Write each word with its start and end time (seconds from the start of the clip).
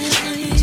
night. 0.00 0.61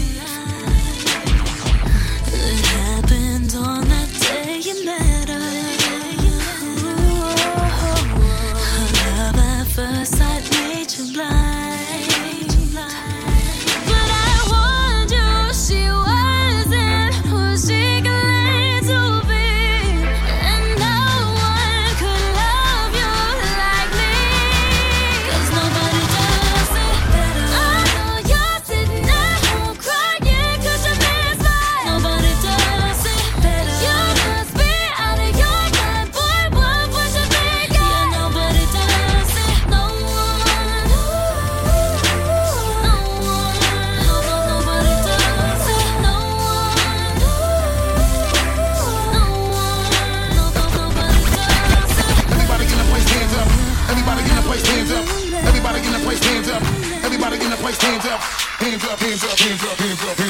hands 59.40 59.64
up, 59.64 59.80
hands 59.80 60.04
up, 60.04 60.18
hands 60.18 60.22
up. 60.22 60.29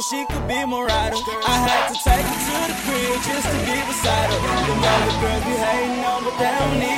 so 0.00 0.16
she 0.16 0.24
could 0.26 0.46
be 0.46 0.64
my 0.64 0.82
rider. 0.82 1.16
I 1.46 1.56
had 1.66 1.88
to 1.88 1.96
take 1.98 2.22
her 2.22 2.38
to 2.46 2.56
the 2.70 2.76
crib 2.84 3.18
just 3.22 3.46
to 3.50 3.58
be 3.66 3.76
beside 3.86 4.30
her. 4.30 4.38
The 4.38 4.88
other 4.94 5.14
girls 5.20 5.44
be 5.44 5.54
hating 5.58 6.04
on, 6.04 6.24
but 6.24 6.38
they 6.38 6.52
don't 6.58 6.78
need 6.78 6.97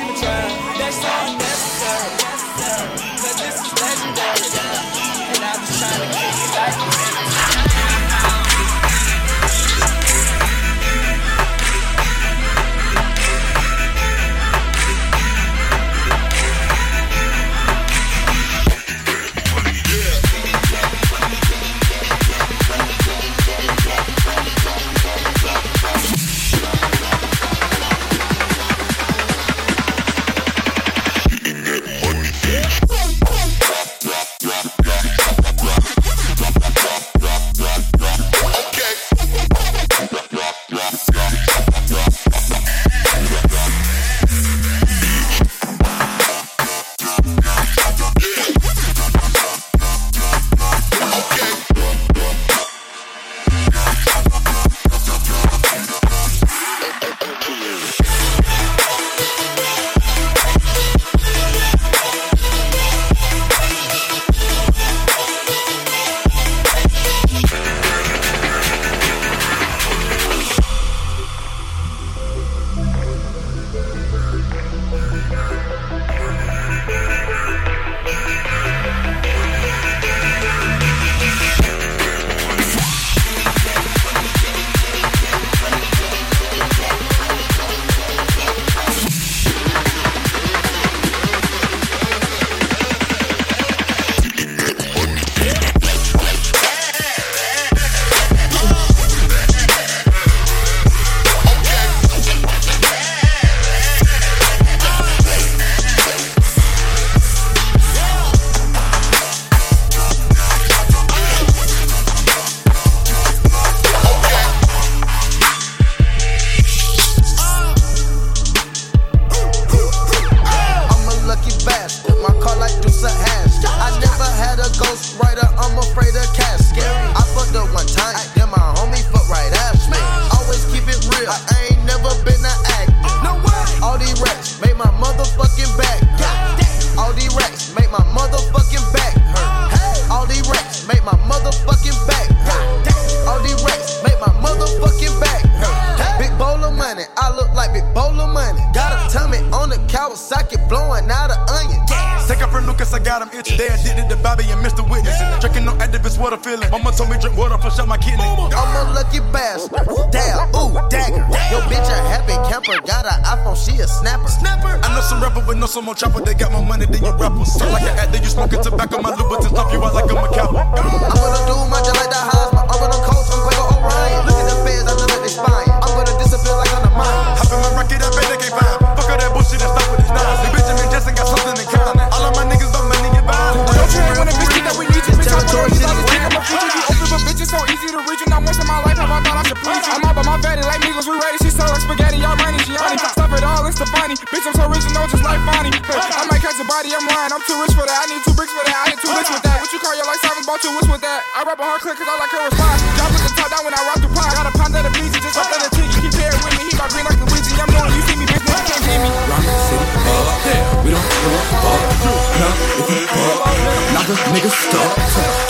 body, 196.81 196.97
I'm 196.97 197.05
lying. 197.05 197.29
I'm 197.29 197.43
too 197.45 197.57
rich 197.61 197.73
for 197.77 197.85
that. 197.85 197.99
I 198.01 198.05
need 198.09 198.21
two 198.25 198.33
bricks 198.33 198.49
for 198.49 198.65
that. 198.65 198.73
I 198.73 198.85
ain't 198.89 199.01
too 199.01 199.13
rich 199.13 199.29
with 199.29 199.43
that. 199.45 199.61
What 199.61 199.69
you 199.69 199.77
call 199.77 199.93
your 199.93 200.07
life 200.09 200.17
savings? 200.25 200.45
Bought 200.49 200.61
two 200.65 200.73
wits 200.73 200.89
with 200.89 201.03
that. 201.05 201.21
I 201.37 201.45
rap 201.45 201.61
a 201.61 201.65
hard 201.65 201.81
click 201.85 201.93
cause 201.93 202.09
I 202.09 202.15
like 202.17 202.33
her 202.33 202.41
response. 202.41 202.81
Drop 202.97 203.09
with 203.13 203.21
the 203.21 203.31
top 203.37 203.49
down 203.53 203.61
when 203.69 203.73
I 203.77 203.81
rock 203.85 203.99
the 204.01 204.09
pot. 204.09 204.29
Got 204.33 204.49
a 204.49 204.53
pound 204.57 204.73
that 204.73 204.89
a 204.89 204.91
bleezy, 204.97 205.19
just 205.21 205.37
up 205.37 205.45
that 205.45 205.61
a 205.61 205.69
tick. 205.69 205.85
You 205.85 206.09
keep 206.09 206.13
pairing 206.17 206.41
with 206.41 206.53
me. 206.57 206.63
He 206.65 206.73
got 206.73 206.89
green 206.89 207.05
like 207.05 207.21
a 207.21 207.27
Ouija. 207.29 207.53
I'm 207.61 207.69
knowing 207.69 207.93
you 207.93 208.01
see 208.01 208.17
me, 208.17 208.25
bitch. 208.25 208.41
Nigga 208.41 208.65
can't 208.65 208.81
hit 208.81 208.97
me. 208.97 209.09
Rock 209.29 209.43
the 209.45 209.53
city, 209.61 209.85
up 210.25 210.41
there. 210.41 210.65
We 210.81 210.89
don't 210.89 211.05
give 211.05 211.37
a 211.37 211.41
fuck. 211.61 211.81
Huh? 212.01 212.81
If 212.81 212.87
you 212.89 213.01
fuck, 213.13 213.45
knock 213.93 214.09
a 214.09 214.15
nigga 214.33 214.49
stuck. 214.49 214.91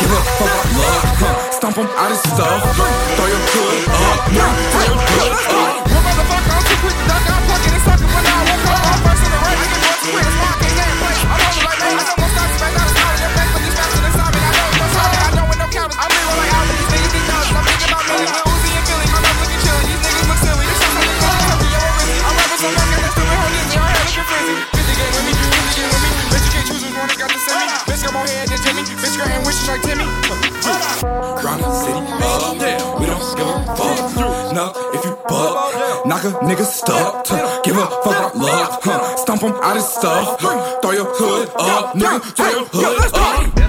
Give 0.03 0.11
a 0.11 0.19
fuck, 0.35 0.51
I 0.51 0.67
love. 0.83 1.07
Huh? 1.15 1.55
Stomp 1.55 1.77
him 1.79 1.87
out 1.95 2.11
his 2.11 2.21
stuff. 2.27 2.59
Throw 3.15 3.27
your 3.31 3.43
foot. 3.55 3.90
Like 36.21 36.35
a 36.35 36.37
nigga 36.45 36.65
stuck, 36.65 37.23
to 37.23 37.61
give 37.63 37.77
a 37.77 37.87
fuck 37.87 38.05
about 38.05 38.37
love, 38.37 38.79
huh? 38.83 39.15
Stomp 39.17 39.41
him 39.41 39.53
out 39.53 39.75
his 39.75 39.87
stuff, 39.87 40.39
throw 40.39 40.91
your 40.91 41.05
hood 41.05 41.49
up, 41.57 41.95
nigga, 41.95 42.21
throw 42.35 42.49
your 42.49 42.65
hood 42.65 43.13
up. 43.15 43.61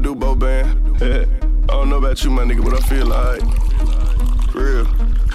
Do 0.00 0.14
Bo 0.14 0.34
Band. 0.34 1.02
I 1.02 1.26
don't 1.68 1.90
you, 1.90 2.30
my 2.30 2.44
nigga, 2.44 2.62
but 2.64 2.74
I 2.74 2.80
feel 2.86 3.06
like 3.06 3.42
real. 4.54 4.84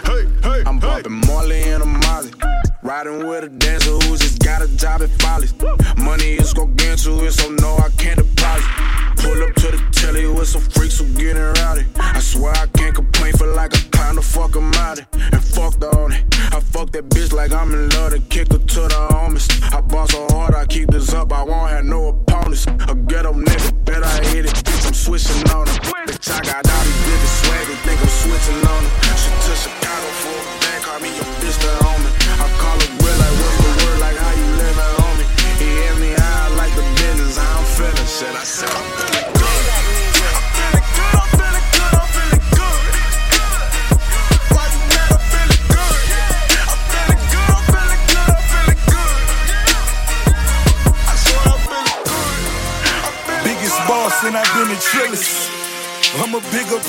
Hey, 0.06 0.26
hey, 0.42 0.64
I'm 0.66 0.80
popping 0.80 1.22
hey. 1.22 1.28
Marley 1.28 1.62
and 1.62 1.84
a 1.84 1.86
Molly. 1.86 2.32
Riding 2.84 3.28
with 3.28 3.44
a 3.44 3.50
dancer 3.50 3.92
who 3.92 4.18
just 4.18 4.40
got 4.40 4.64
a 4.64 4.68
job 4.76 5.04
at 5.04 5.10
Follies. 5.22 5.54
Money 5.98 6.34
is 6.34 6.52
gargantuan, 6.54 7.32
so 7.32 7.51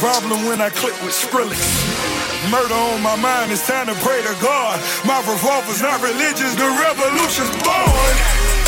problem 0.03 0.51
when 0.51 0.59
I 0.59 0.67
click 0.75 0.99
with 1.07 1.15
Skrillex. 1.15 1.63
Murder 2.51 2.75
on 2.75 2.99
my 3.07 3.15
mind, 3.15 3.55
it's 3.55 3.63
time 3.63 3.87
to 3.87 3.95
pray 4.03 4.19
to 4.19 4.35
God. 4.43 4.83
My 5.07 5.23
revolver's 5.23 5.79
not 5.79 6.03
religious, 6.03 6.59
the 6.59 6.67
revolution's 6.67 7.55
born. 7.63 8.15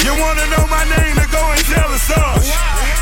You 0.06 0.14
wanna 0.14 0.46
know 0.54 0.62
my 0.70 0.86
name, 0.94 1.18
then 1.18 1.26
go 1.34 1.42
and 1.42 1.58
tell 1.66 1.90
Assange. 1.90 2.54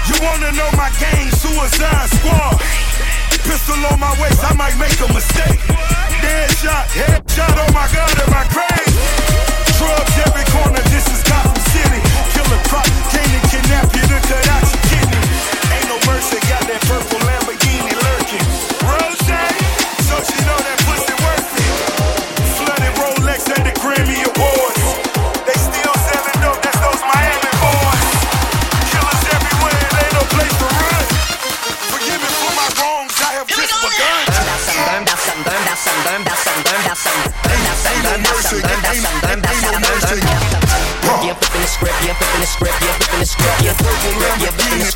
You 0.08 0.16
wanna 0.24 0.48
know 0.56 0.70
my 0.80 0.88
gang, 0.96 1.28
Suicide 1.28 2.08
Squad. 2.08 2.56
Pistol 3.44 3.84
on 3.92 4.00
my 4.00 4.16
waist, 4.16 4.40
I 4.40 4.56
might 4.56 4.80
make 4.80 4.96
a 4.96 5.12
mistake. 5.12 5.60
Dead 6.24 6.48
shot, 6.56 6.88
head 6.88 7.20
shot, 7.28 7.52
oh 7.52 7.68
my 7.76 7.84
God, 7.92 8.16
in 8.16 8.28
my 8.32 8.48
grave. 8.48 8.96
Drugs 9.76 10.16
every 10.24 10.46
corner, 10.56 10.80
this 10.88 11.04
is 11.04 11.20
Gotham 11.28 11.60
City. 11.68 12.00
Killer 12.32 12.60
prop, 12.64 12.88
can't 13.12 13.44
kidnap 13.52 13.92
you 13.92 14.04
Look 14.08 14.24
at 14.32 14.44
that. 14.48 14.61
Yeah, 38.52 38.60
flipping 38.60 38.92
the 39.62 39.96
script. 39.96 40.22
Yeah, 41.22 41.38
flipping 41.38 41.60
the 41.62 41.66
script, 41.66 41.96
yeah, 42.04 42.12
flipping 42.12 42.40
the 42.40 42.46
script, 42.46 42.76
yeah, 42.82 42.92
flipping 42.98 43.20
the 43.20 43.26
script, 43.26 43.62
yeah, 43.62 43.74
purple 43.78 44.12
Lamborghini, 44.20 44.91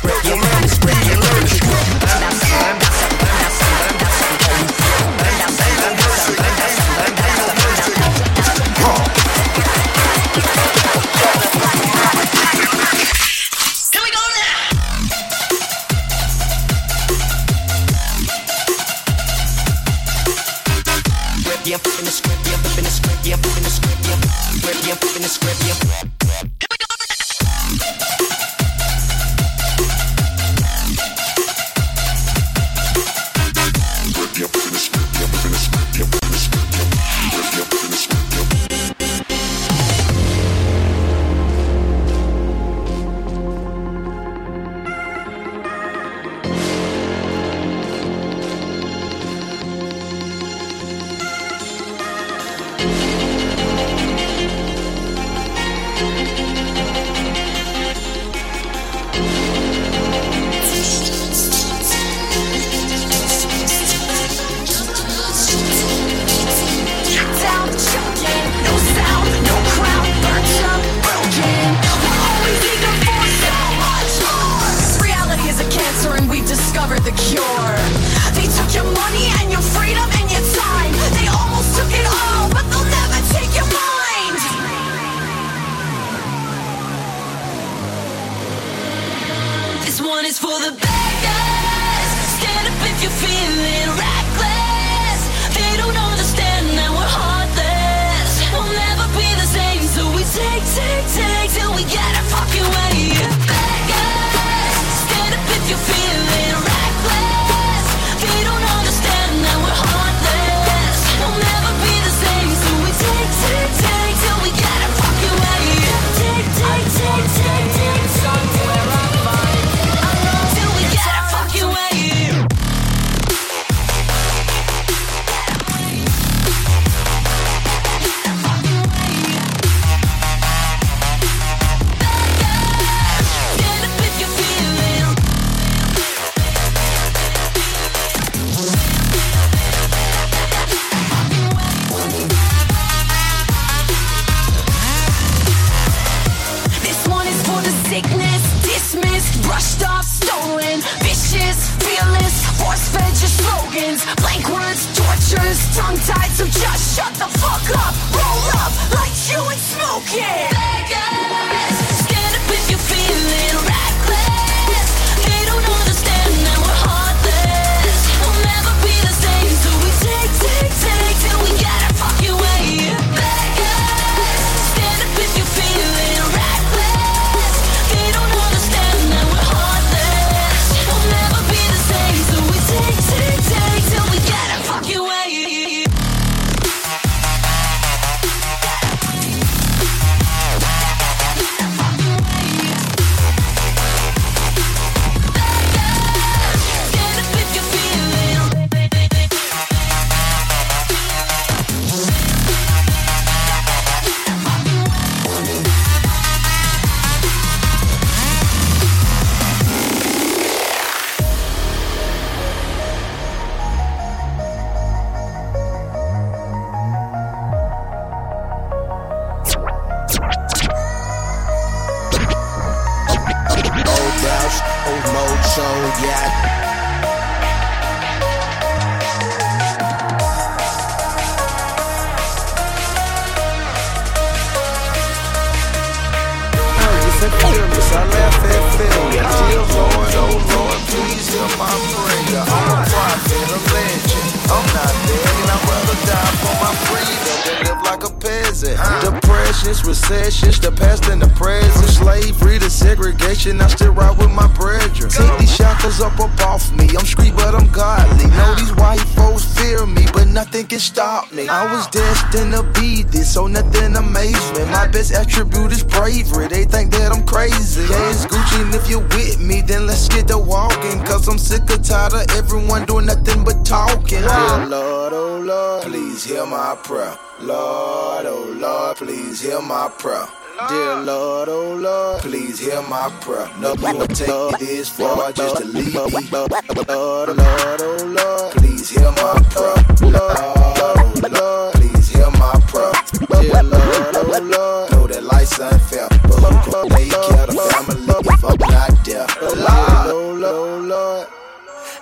shackles 255.97 256.19
up 256.19 256.19
up 256.19 256.47
off 256.47 256.71
me. 256.75 256.87
I'm 256.97 257.05
street, 257.05 257.33
but 257.35 257.55
I'm 257.55 257.69
godly. 257.71 258.27
Know 258.27 258.55
these 258.55 258.73
white 258.75 258.99
folks 259.15 259.45
fear 259.57 259.85
me, 259.85 260.05
but 260.13 260.27
nothing 260.27 260.67
can 260.67 260.79
stop 260.79 261.31
me. 261.31 261.47
I 261.47 261.71
was 261.73 261.87
destined 261.87 262.53
to 262.53 262.63
be 262.79 263.03
this, 263.03 263.33
so 263.33 263.47
nothing 263.47 263.95
amazes 263.95 264.51
me. 264.57 264.65
My 264.65 264.87
best 264.87 265.13
attribute 265.13 265.71
is 265.71 265.83
bravery. 265.83 266.47
They 266.47 266.65
think 266.65 266.91
that 266.91 267.11
I'm 267.11 267.25
crazy. 267.25 267.81
Yeah, 267.81 268.11
it's 268.11 268.25
Gucci, 268.25 268.61
and 268.61 268.75
if 268.75 268.89
you're 268.89 269.01
with 269.01 269.39
me, 269.39 269.61
then 269.61 269.87
let's 269.87 270.07
get 270.07 270.27
to 270.29 270.37
walking. 270.37 271.03
Cause 271.05 271.27
I'm 271.27 271.37
sick 271.37 271.63
or 271.69 271.77
tired 271.77 272.13
of 272.13 272.29
everyone 272.31 272.85
doing 272.85 273.05
nothing 273.05 273.43
but 273.43 273.65
talking. 273.65 274.21
Dear 274.21 274.65
Lord, 274.67 275.13
oh 275.13 275.39
Lord, 275.39 275.83
please 275.83 276.23
hear 276.23 276.45
my 276.45 276.75
prayer. 276.83 277.17
Lord, 277.41 278.25
oh 278.25 278.55
Lord, 278.57 278.97
please 278.97 279.41
hear 279.41 279.61
my 279.61 279.89
prayer. 279.97 280.27
Dear 280.57 281.03
Lord, 281.03 281.49
oh 281.49 281.75
Lord, 281.75 282.21
please 282.21 282.57
hear 282.59 282.81
my 282.89 283.09
prayer. 283.21 283.47
No, 283.59 283.73
you 283.75 283.81
won't 283.93 284.15
take 284.17 284.57
this 284.59 284.89
far 284.89 285.31
just 285.31 285.57
to 285.57 285.65
leave 285.65 285.93
me. 285.93 286.27
Lord, 286.31 286.51
oh 286.89 287.35
Lord, 287.37 287.81
oh 287.81 288.05
Lord, 288.07 288.51
please 288.53 288.89
hear 288.89 289.11
my 289.11 289.37
prayer. 289.53 289.77
Lord, 290.01 290.37
oh 290.37 291.13
Lord, 291.29 291.73
please 291.75 292.09
hear 292.09 292.31
my 292.31 292.53
prayer. 292.67 292.91
Dear 293.39 293.61
Lord, 293.61 294.15
oh 294.17 294.41
Lord, 294.41 294.91
know 294.91 295.05
that 295.05 295.23
life's 295.23 295.59
unfair, 295.59 296.07
but 296.23 296.41
who 296.41 296.71
can 296.71 296.89
take 296.89 297.11
care 297.11 297.43
of 297.43 297.53
the 297.53 297.61
family 297.69 298.01
if 298.25 298.43
I'm 298.43 298.57
not 298.57 299.05
there? 299.05 299.27
Lord, 299.61 300.09
oh 300.09 300.33
Lord, 300.33 300.43
oh 300.43 300.77
Lord. 300.79 301.27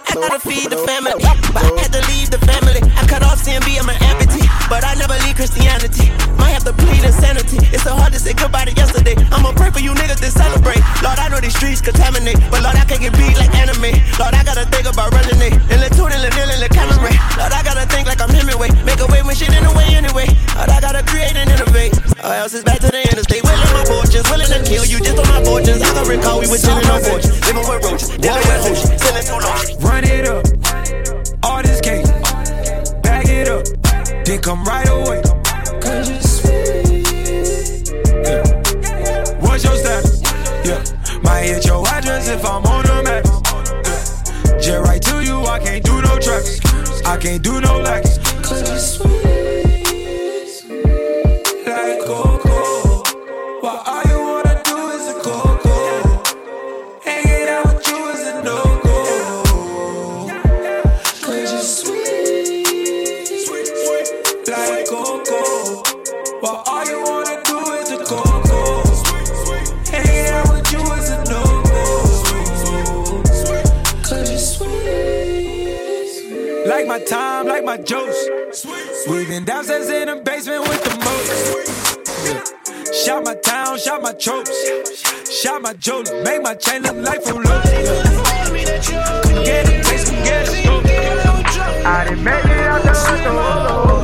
I 0.08 0.14
gotta 0.16 0.40
feed 0.40 0.70
the 0.72 0.78
family, 0.88 1.12
oh 1.12 1.52
but 1.52 1.60
I 1.60 1.82
had 1.82 1.92
to 1.92 2.00
leave 2.08 2.30
the 2.32 2.40
family. 2.40 2.80
I 2.96 3.04
cut 3.06 3.22
off 3.22 3.44
CMB, 3.44 3.68
I'm 3.84 3.90
an 3.90 3.96
amputee, 4.00 4.45
but 4.70 4.84
I 4.84 4.96
never 4.96 5.18
leave 5.26 5.36
Christianity. 5.36 6.10
Might 6.38 6.54
have 6.58 6.66
to 6.66 6.74
plead 6.74 7.04
insanity. 7.04 7.58
It's 7.74 7.84
so 7.84 7.94
hard 7.96 8.14
to 8.14 8.20
say 8.20 8.34
goodbye 8.34 8.66
to 8.66 8.74
yesterday. 8.74 9.16
I'ma 9.32 9.54
pray 9.54 9.70
for 9.72 9.80
you 9.80 9.94
niggas 9.94 10.22
to 10.22 10.32
celebrate. 10.32 10.82
Lord, 11.02 11.20
I 11.20 11.30
know 11.30 11.40
these 11.40 11.56
streets 11.56 11.82
contaminate, 11.82 12.40
but 12.50 12.64
Lord, 12.64 12.76
I 12.76 12.86
can't 12.86 13.02
get 13.02 13.14
beat 13.14 13.38
like 13.38 13.54
anime. 13.56 13.94
Lord, 14.18 14.34
I 14.34 14.44
gotta 14.44 14.66
think 14.70 14.88
about 14.88 15.14
running 15.14 15.42
it. 15.42 15.54
And 15.70 15.80
the 15.82 15.90
tune 15.94 16.12
and 16.12 16.24
the 16.24 16.32
nil 16.34 16.50
and 16.50 16.62
the 16.62 16.70
camera. 16.70 17.12
Lord, 17.38 17.54
I 17.54 17.62
gotta 17.64 17.86
think 17.90 18.08
like 18.08 18.22
I'm 18.22 18.30
Hemingway. 18.30 18.70
Make 18.86 19.00
a 19.02 19.08
way 19.08 19.22
when 19.22 19.36
shit 19.36 19.54
in 19.54 19.64
the 19.64 19.74
way 19.74 19.86
anyway. 19.94 20.28
Lord, 20.58 20.70
I 20.70 20.80
gotta 20.82 21.04
create 21.04 21.36
and 21.36 21.50
innovate. 21.50 21.94
Or 22.24 22.34
else 22.34 22.54
it's 22.54 22.64
back 22.64 22.80
to 22.82 22.90
the 22.90 23.02
interstate. 23.02 23.44
Willing 23.44 23.74
my 23.74 23.86
fortunes, 23.86 24.26
willing 24.30 24.50
to 24.50 24.60
kill 24.64 24.86
you 24.86 24.98
just 25.02 25.18
on 25.20 25.28
my 25.30 25.42
fortunes. 25.44 25.82
I 25.82 25.92
can 25.94 26.08
recall 26.08 26.40
we 26.42 26.48
were 26.48 26.58
chilling 26.58 26.88
on 26.90 27.02
fortunes. 27.02 27.38
Living 27.46 27.66
with 27.68 27.84
roaches, 27.86 28.10
dealing 28.18 28.46
with 28.46 28.62
hoes, 28.66 28.82
selling 29.02 29.26
too. 29.26 29.86
Run 29.86 30.04
it 30.06 30.26
up. 30.26 30.46
All 31.44 31.62
this 31.62 31.82
cake. 31.82 32.05
Bag 34.26 34.40
it 34.40 34.42
up. 34.42 34.42
Then 34.42 34.42
come 34.42 34.64
right 34.64 34.90
away. 34.90 35.22
Cause 35.82 36.10
you're 36.10 36.22
sweet. 36.22 37.90
Yeah. 38.24 38.44
What's 39.40 39.64
your 39.64 39.76
status? 39.76 40.22
Yeah. 40.66 40.84
Might 41.22 41.44
hit 41.44 41.66
your 41.66 41.88
address 41.88 42.28
if 42.30 42.46
I'm 42.46 42.66
on 42.66 42.86
the 42.86 43.04
map. 43.04 43.26
Yeah. 43.26 44.60
Jet 44.60 44.82
right 44.82 45.02
to 45.02 45.24
you, 45.24 45.46
I 45.46 45.60
can't 45.60 45.84
do 45.84 46.02
no 46.02 46.20
tracks. 46.20 46.60
I 47.06 47.18
can't 47.18 47.44
do 47.44 47.62
no 47.62 47.80
lacks. 47.80 48.18
Cause 48.42 49.00
you're 49.00 49.25
While 66.46 66.62
all 66.68 66.86
you 66.86 67.02
wanna 67.02 67.42
do 67.44 67.58
is 67.74 67.90
the 67.90 67.98
go. 68.06 68.22
Hanging 69.90 70.28
out 70.32 70.48
with 70.54 70.72
you 70.72 70.80
is 70.94 71.10
a. 71.10 71.18
Cause 74.04 74.30
you're 74.30 74.38
sweet. 74.38 74.68
Like 76.68 76.86
my 76.86 77.00
time, 77.00 77.48
like 77.48 77.64
my 77.66 77.78
juice. 77.78 78.30
We've 79.10 79.28
been 79.28 79.44
downstairs 79.44 79.90
in 79.90 80.08
the 80.08 80.18
basement 80.18 80.70
with 80.70 80.84
the 80.84 80.96
most. 81.04 81.34
Shot 82.94 83.24
my 83.24 83.34
town, 83.34 83.80
shot 83.80 84.04
my 84.04 84.14
tropes. 84.14 84.54
Shot 85.28 85.64
my 85.64 85.74
jeweler, 85.74 86.24
make 86.24 86.44
my 86.44 86.54
chain 86.54 86.84
look 86.84 86.98
like 86.98 87.26
Yeah. 87.26 87.34
Come 89.24 89.44
get 89.44 89.66
please 89.84 90.08
come 90.08 90.22
get 90.24 90.48
it. 90.48 90.68
I 91.88 92.04
didn't 92.08 92.24
make 92.24 92.46
it 92.46 92.68
out 92.68 92.84
the 92.84 92.94
door. 93.24 93.95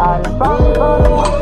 I 0.00 0.22
done 0.22 1.39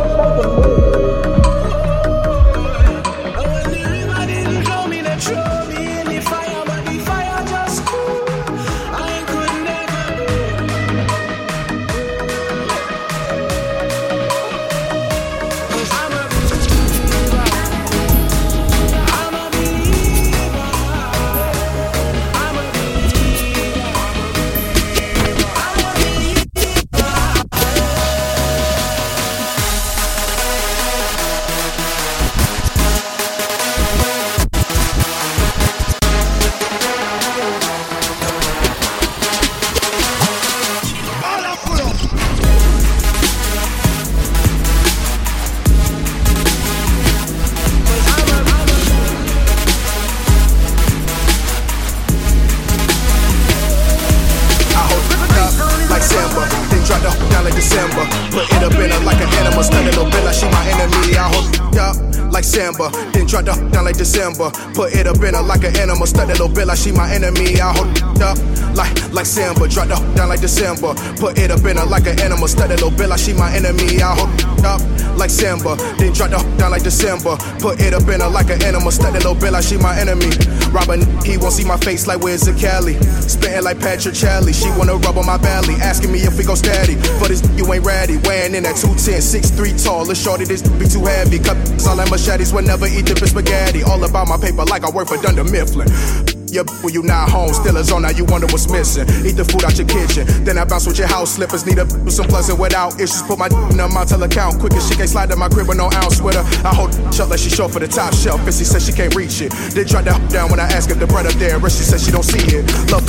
December. 63.98 64.50
Put 64.72 64.94
it 64.94 65.06
up 65.06 65.20
in 65.20 65.34
her 65.34 65.42
like 65.42 65.64
an 65.64 65.76
animal, 65.76 66.06
study 66.06 66.32
little 66.32 66.48
bit 66.48 66.66
like 66.66 66.78
she 66.78 66.92
my 66.92 67.10
enemy. 67.12 67.60
I 67.60 67.72
hold 67.74 67.90
it 67.90 68.22
up 68.22 68.38
like 68.74 68.94
like 69.12 69.26
Samba, 69.26 69.68
drop 69.68 69.88
the 69.88 69.98
down 70.14 70.28
like 70.28 70.40
December. 70.40 70.94
Put 71.18 71.36
it 71.36 71.50
up 71.50 71.64
in 71.66 71.76
her 71.76 71.84
like 71.84 72.06
an 72.06 72.18
animal, 72.20 72.48
study 72.48 72.74
little 72.74 72.90
bit 72.90 73.08
like 73.08 73.18
she 73.18 73.34
my 73.34 73.52
enemy. 73.54 74.00
I 74.00 74.14
hold 74.14 74.30
it 74.32 74.64
up 74.64 74.80
like 75.18 75.30
Samba, 75.30 75.76
then 75.98 76.12
drop 76.12 76.30
the 76.30 76.38
down 76.56 76.70
like 76.70 76.82
December. 76.82 77.36
Put 77.58 77.80
it 77.80 77.92
up 77.92 78.08
in 78.08 78.20
her 78.20 78.30
like 78.30 78.50
an 78.50 78.62
animal, 78.62 78.90
study 78.90 79.18
little 79.18 79.34
bit 79.34 79.52
like 79.52 79.64
she 79.64 79.76
my 79.76 79.98
enemy. 79.98 80.30
Robin, 80.70 81.02
he 81.24 81.36
won't 81.36 81.52
see 81.52 81.64
my 81.64 81.76
face 81.76 82.06
like 82.06 82.20
where's 82.20 82.42
the 82.42 82.54
Cali? 82.54 82.94
Spitting 83.26 83.64
like 83.64 83.80
Patrick 83.80 84.14
Charlie, 84.14 84.52
she 84.52 84.70
wanna 84.78 84.94
rub 84.96 85.18
on 85.18 85.26
my 85.26 85.36
belly, 85.36 85.74
asking 85.82 86.12
me 86.12 86.20
if 86.20 86.38
we 86.38 86.44
go 86.44 86.54
steady. 86.54 86.94
For 87.18 87.28
this 87.28 87.42
you 87.58 87.66
ain't 87.72 87.84
ready, 87.84 88.16
weighing 88.24 88.54
in 88.54 88.64
at 88.64 88.76
210, 88.76 89.20
6'3 89.20 89.84
tall. 89.84 90.06
Let's 90.06 90.22
shorty 90.22 90.44
this 90.44 90.62
be 90.62 90.86
too 90.86 91.04
heavy. 91.04 91.38
Cut 91.38 91.56
all 91.86 91.96
like 91.96 92.10
machetes, 92.10 92.52
will 92.52 92.62
never 92.62 92.86
eat 92.86 93.06
dipping 93.06 93.28
spaghetti. 93.28 93.82
All 93.82 94.02
about 94.04 94.28
my 94.28 94.38
paper 94.38 94.64
like 94.64 94.84
I 94.84 94.90
work 94.90 95.08
for 95.08 95.16
Dunder 95.18 95.44
Mifflin. 95.44 96.37
Yeah, 96.58 96.66
when 96.82 96.92
you 96.92 97.04
not 97.04 97.30
home, 97.30 97.54
still 97.54 97.76
a 97.76 97.84
zone, 97.84 98.02
now 98.02 98.10
you 98.10 98.24
wonder 98.24 98.48
what's 98.50 98.68
missing. 98.68 99.06
Eat 99.22 99.38
the 99.38 99.46
food 99.46 99.62
out 99.62 99.78
your 99.78 99.86
kitchen, 99.86 100.26
then 100.42 100.58
I 100.58 100.64
bounce 100.64 100.90
with 100.90 100.98
your 100.98 101.06
house 101.06 101.38
slippers. 101.38 101.64
Need 101.64 101.78
a 101.78 101.86
with 102.02 102.10
some 102.10 102.26
pleasant 102.26 102.58
without 102.58 102.98
issues. 102.98 103.22
Put 103.22 103.38
my 103.38 103.46
in 103.46 103.78
a 103.78 103.86
Montel 103.86 104.26
account 104.26 104.58
quick 104.58 104.74
as 104.74 104.90
she 104.90 104.98
can't 104.98 105.08
slide 105.08 105.30
to 105.30 105.36
my 105.36 105.48
crib 105.48 105.68
with 105.68 105.78
no 105.78 105.86
ounce 106.02 106.20
with 106.20 106.34
her. 106.34 106.42
I 106.66 106.74
hold 106.74 106.90
shut 107.14 107.30
like 107.30 107.38
she 107.38 107.48
short 107.48 107.70
for 107.70 107.78
the 107.78 107.86
top 107.86 108.12
shelf, 108.12 108.42
and 108.42 108.50
she 108.50 108.66
says 108.66 108.82
she 108.84 108.90
can't 108.90 109.14
reach 109.14 109.38
it. 109.38 109.54
Then 109.70 109.86
try 109.86 110.02
to 110.02 110.18
down 110.34 110.50
when 110.50 110.58
I 110.58 110.66
ask 110.66 110.90
if 110.90 110.98
the 110.98 111.06
bread 111.06 111.30
up 111.30 111.34
there, 111.38 111.54
and 111.54 111.62
she 111.70 111.86
says 111.86 112.02
she 112.02 112.10
don't 112.10 112.26
see 112.26 112.42
it. 112.42 112.66
Love 112.90 113.06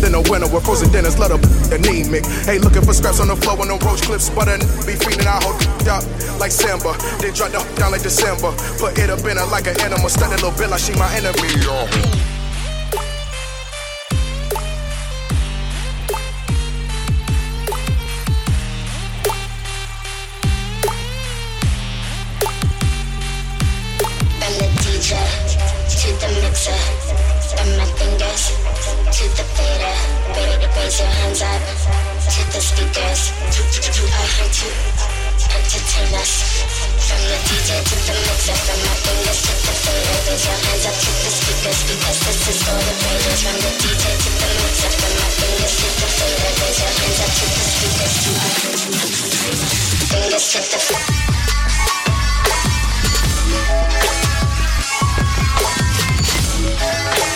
then 0.00 0.16
a 0.16 0.20
winner 0.32 0.48
with 0.48 0.64
frozen 0.64 0.88
dinners, 0.88 1.18
let 1.18 1.28
her 1.28 1.40
anemic. 1.76 2.24
Hey, 2.48 2.56
looking 2.56 2.80
for 2.80 2.96
scraps 2.96 3.20
on 3.20 3.28
the 3.28 3.36
floor 3.36 3.60
with 3.60 3.68
no 3.68 3.76
roach 3.84 4.08
clips, 4.08 4.32
but 4.32 4.48
I 4.48 4.56
be 4.88 4.96
feeding 4.96 5.28
I 5.28 5.36
hold 5.44 5.60
up 5.84 6.00
like 6.40 6.52
Samba. 6.52 6.96
Then 7.20 7.36
drop 7.36 7.52
the 7.52 7.60
down 7.76 7.92
like 7.92 8.02
December. 8.02 8.56
Put 8.80 8.96
it 8.96 9.12
up 9.12 9.20
in 9.28 9.36
her 9.36 9.44
like 9.52 9.68
an 9.68 9.76
animal, 9.84 10.08
study 10.08 10.40
little 10.40 10.56
bit 10.56 10.72
like 10.72 10.80
she 10.80 10.96
my 10.96 11.12
enemy. 11.12 12.35
Mixer, 26.66 27.54
from 27.54 27.68
my 27.78 27.86
fingers 27.94 28.50
to 29.14 29.24
the 29.38 29.44
fader. 29.54 29.94
To 30.34 30.68
raise 30.76 30.98
your 30.98 31.08
hands 31.08 31.42
up 31.42 31.62
to 31.62 32.42
the 32.50 32.60
speakers. 32.60 33.30
I 34.06 34.26
heard 34.34 34.52
to 34.52 34.68
entertain 35.54 36.10
us. 36.18 36.32
From 37.06 37.22
the 37.22 37.38
DJ 37.46 37.70
to 37.86 37.96
the 38.06 38.14
mixer, 38.26 38.56
from 38.66 38.78
my 38.82 38.94
fingers 39.06 39.40
to 39.46 39.52
the 39.62 39.74
fader. 39.84 40.16
Raise 40.26 40.44
your 40.46 40.58
hands 40.66 40.86
up 40.86 40.96
to 40.96 41.10
the 41.22 41.30
speakers 41.30 41.80
because 41.86 42.18
this 42.26 42.40
is 42.50 42.58
for 42.66 42.78
the 42.82 42.94
raiders. 42.98 43.40
From 43.46 43.56
the 43.62 43.70
DJ 43.78 44.04
to 44.16 44.30
the 44.34 44.48
mixer, 44.58 44.90
from 44.90 45.12
my 45.16 45.28
fingers 45.38 45.74
to 45.76 45.86
the 45.86 46.08
fader. 46.18 46.50
Raise 46.60 46.78
your 46.82 46.92
hands 46.98 47.20
up 47.22 47.30
to 47.36 47.46
the 47.46 47.64
speakers. 47.70 48.14
Fingers 50.10 50.46
to 50.52 50.58
the 50.66 50.80
yeah. 56.86 57.35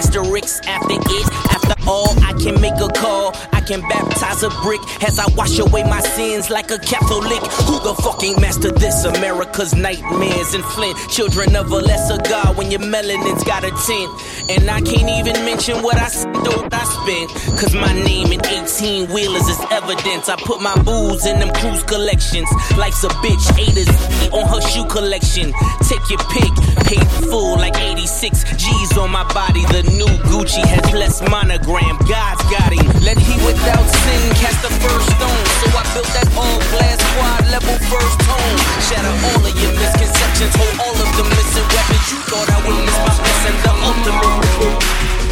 asterisk 0.00 0.66
after 0.66 0.96
it. 0.96 1.28
After 1.52 1.76
all, 1.86 2.10
I 2.24 2.32
can 2.40 2.58
make 2.60 2.78
a 2.80 2.88
call. 2.88 3.36
I 3.52 3.60
can 3.60 3.80
baptize 3.82 4.42
a 4.42 4.50
brick 4.64 4.80
as 5.02 5.18
I 5.18 5.26
wash 5.36 5.58
away 5.58 5.84
my 5.84 6.00
sins 6.00 6.48
like 6.48 6.70
a 6.70 6.78
Catholic. 6.78 7.42
Who 7.68 7.76
the 7.84 7.94
fucking 8.02 8.40
master 8.40 8.70
this? 8.72 9.04
America's 9.04 9.74
nightmares 9.74 10.54
in 10.54 10.62
Flint. 10.62 10.96
Children 11.10 11.54
of 11.54 11.70
a 11.70 11.80
lesser 11.80 12.16
God 12.28 12.56
when 12.56 12.70
your 12.70 12.80
melanin's 12.80 13.44
got 13.44 13.62
a 13.64 13.72
tint. 13.86 14.10
And 14.48 14.70
I 14.70 14.80
can't 14.80 15.10
even 15.20 15.36
mention 15.44 15.82
what 15.82 15.96
I 15.96 16.08
what 16.46 16.72
I 16.72 16.84
spent. 16.96 17.28
Cause 17.60 17.74
my 17.74 17.92
name 17.92 18.32
in 18.32 18.40
18 18.40 19.12
wheelers 19.12 19.48
is 19.48 19.60
evidence. 19.70 20.28
I 20.28 20.36
put 20.36 20.62
my 20.62 20.74
booze 20.82 21.26
in 21.26 21.38
them 21.38 21.52
cruise 21.54 21.82
collections. 21.84 22.48
Life's 22.78 23.04
a 23.04 23.08
bitch, 23.20 23.46
eight 23.58 23.76
is 23.76 23.90
on 24.32 24.48
her 24.48 24.60
shoe 24.60 24.86
collection. 24.86 25.52
Take 25.88 26.04
your 26.08 26.22
pick, 26.32 26.52
paid 26.88 27.06
full 27.28 27.56
like 27.56 27.76
86 27.76 28.44
G's 28.56 28.96
on 28.96 29.10
my 29.10 29.24
body. 29.34 29.64
The 29.66 29.89
new 29.96 30.12
Gucci 30.28 30.62
has 30.62 30.92
less 30.92 31.20
monogram. 31.30 31.96
God's 32.06 32.42
got 32.50 32.70
him. 32.72 32.86
Let 33.02 33.18
he 33.18 33.34
without 33.44 33.86
sin 33.86 34.20
cast 34.38 34.62
the 34.62 34.72
first 34.82 35.06
stone. 35.16 35.44
So 35.60 35.66
I 35.74 35.82
built 35.94 36.10
that 36.14 36.28
all 36.36 36.58
glass 36.74 36.98
quad 37.16 37.42
level 37.50 37.76
first 37.90 38.16
tone. 38.26 38.56
Shatter 38.86 39.14
all 39.30 39.42
of 39.42 39.54
your 39.62 39.72
misconceptions, 39.74 40.54
hold 40.54 40.76
all 40.84 40.96
of 40.96 41.10
the 41.16 41.24
missing 41.24 41.68
weapons. 41.74 42.06
You 42.12 42.18
thought 42.28 42.48
I 42.50 42.58
would 42.66 42.78
miss 42.84 42.98
my 43.06 43.14
blessing, 43.18 43.56
the 43.64 43.72
ultimate. 43.88 45.29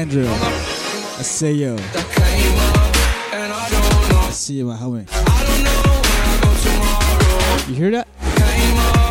Andrew. 0.00 0.24
I 0.26 1.22
say 1.22 1.52
yo. 1.52 1.76
I 1.76 1.78
see 4.32 4.54
you, 4.54 4.64
my 4.64 4.74
homie. 4.74 5.06
You 7.68 7.74
hear 7.74 7.90
that? 7.90 9.09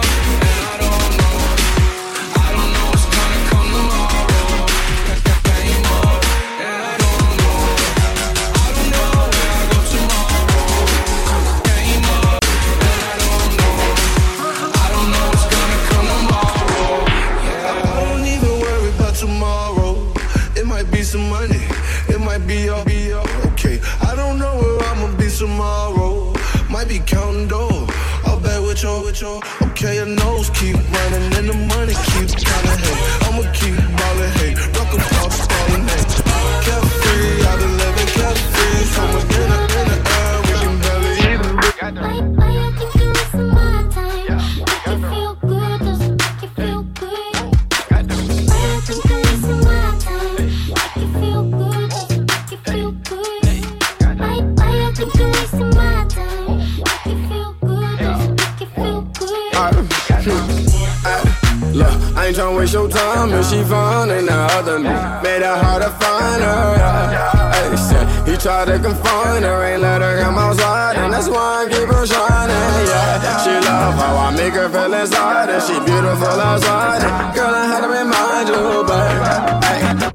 try 68.50 68.66
to 68.66 68.80
confine 68.80 69.44
her, 69.44 69.64
ain't 69.64 69.82
let 69.82 70.02
her 70.02 70.22
come 70.24 70.38
outside, 70.40 70.96
and 70.98 71.14
that's 71.14 71.30
why 71.30 71.50
I 71.62 71.70
keep 71.70 71.88
her 71.88 72.06
shining. 72.14 72.66
Yeah, 72.90 73.44
she 73.44 73.54
love 73.68 73.94
how 74.02 74.18
I 74.26 74.32
make 74.36 74.54
her 74.54 74.68
feel 74.70 74.92
inside, 74.92 75.50
and 75.50 75.62
she 75.62 75.76
beautiful 75.86 76.38
outside. 76.50 77.02
And 77.04 77.36
girl, 77.36 77.54
I 77.54 77.66
had 77.72 77.82
to 77.86 77.90
remind 78.00 78.46
you, 78.50 78.64
baby. 78.90 79.34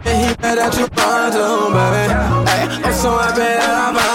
Hey, 0.05 0.17
he 0.27 0.35
better 0.43 0.69
you 0.79 0.87
find 0.99 1.33
him, 1.33 1.71
baby. 1.79 2.05
Hey, 2.51 2.65
I'm 2.87 2.95
so 3.03 3.11
happy 3.19 3.41
that 3.41 3.99
I'm. 3.99 4.14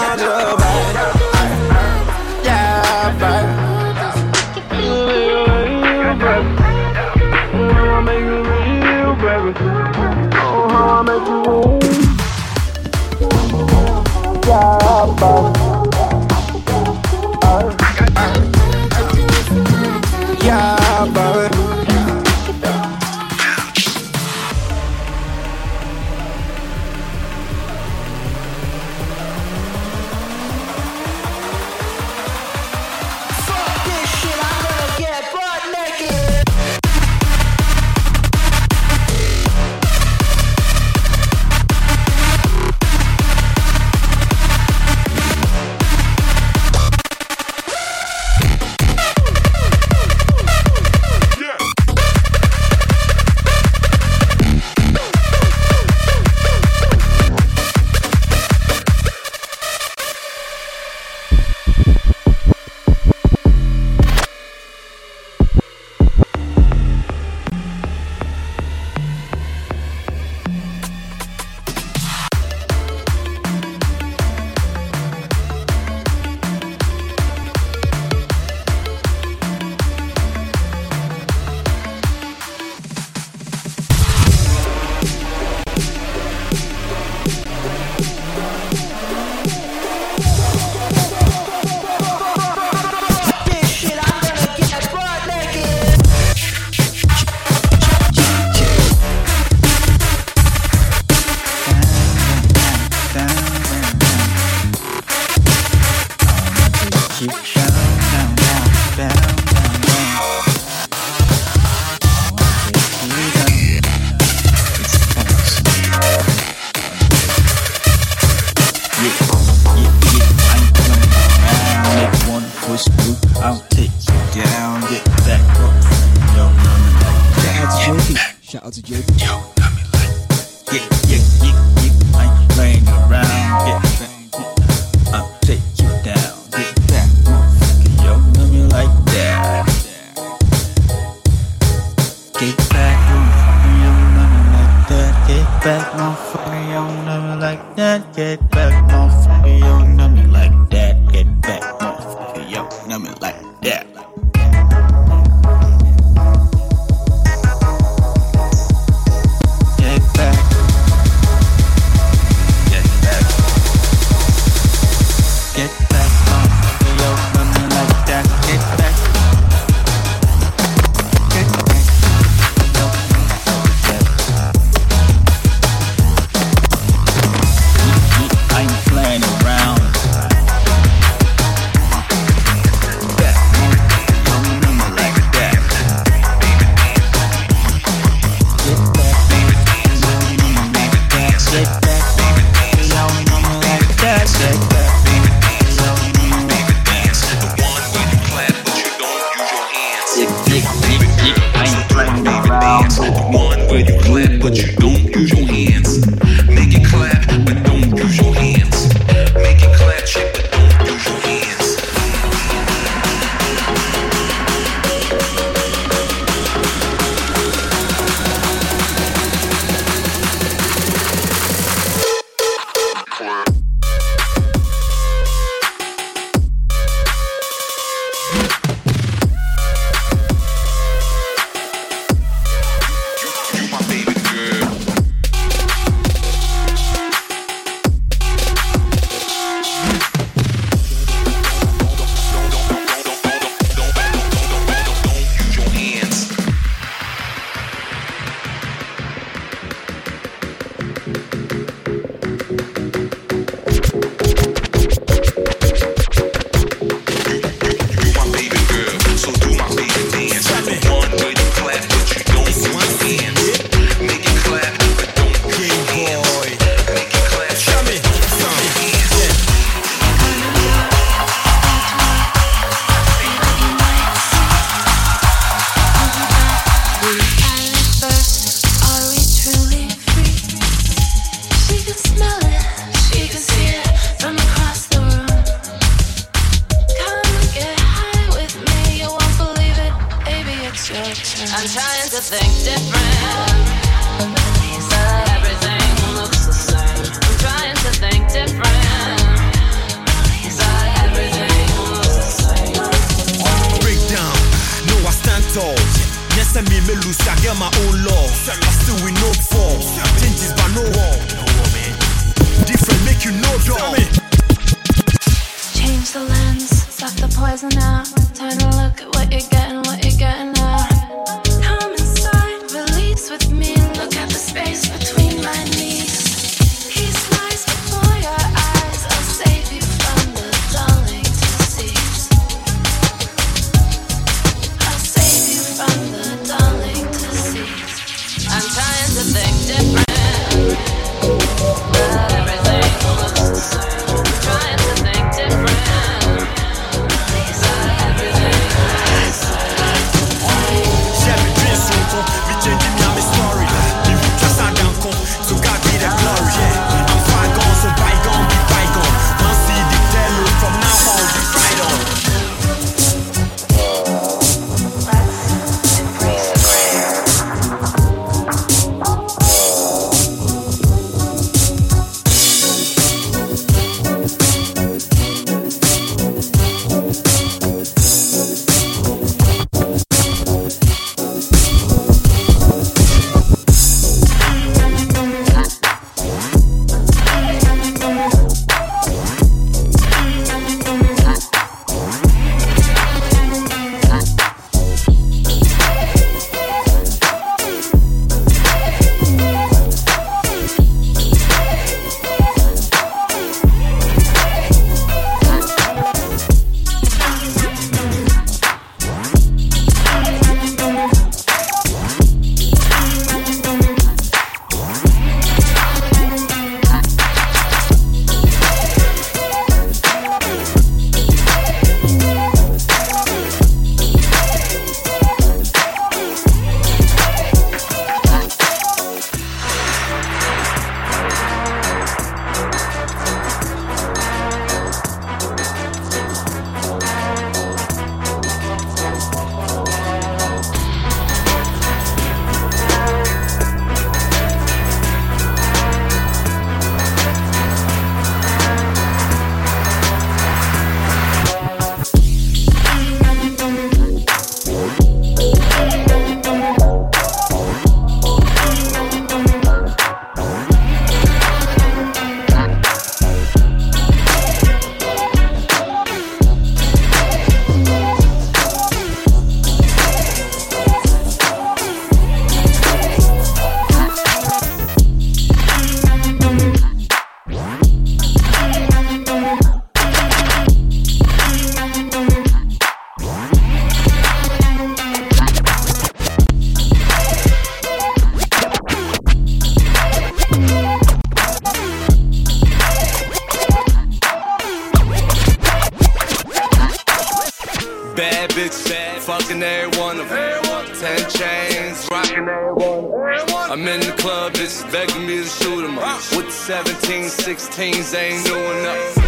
fucking 499.30 499.62
every 499.62 500.00
one 500.00 500.18
of 500.18 500.28
them. 500.28 500.62
Ten 500.98 501.20
chains, 501.30 502.08
rocking 502.10 502.48
every 502.48 502.74
one. 502.74 503.70
I'm 503.70 503.86
in 503.86 504.00
the 504.00 504.14
club, 504.18 504.54
bitches 504.54 504.82
begging 504.90 505.24
me 505.24 505.36
to 505.36 505.48
shoot 505.58 505.84
'em 505.84 505.98
up. 505.98 506.20
With 506.34 506.46
the 506.46 506.52
17, 506.52 507.30
16s, 507.30 508.12
ain't 508.12 508.44
doing 508.44 508.82
nothing. 508.82 509.22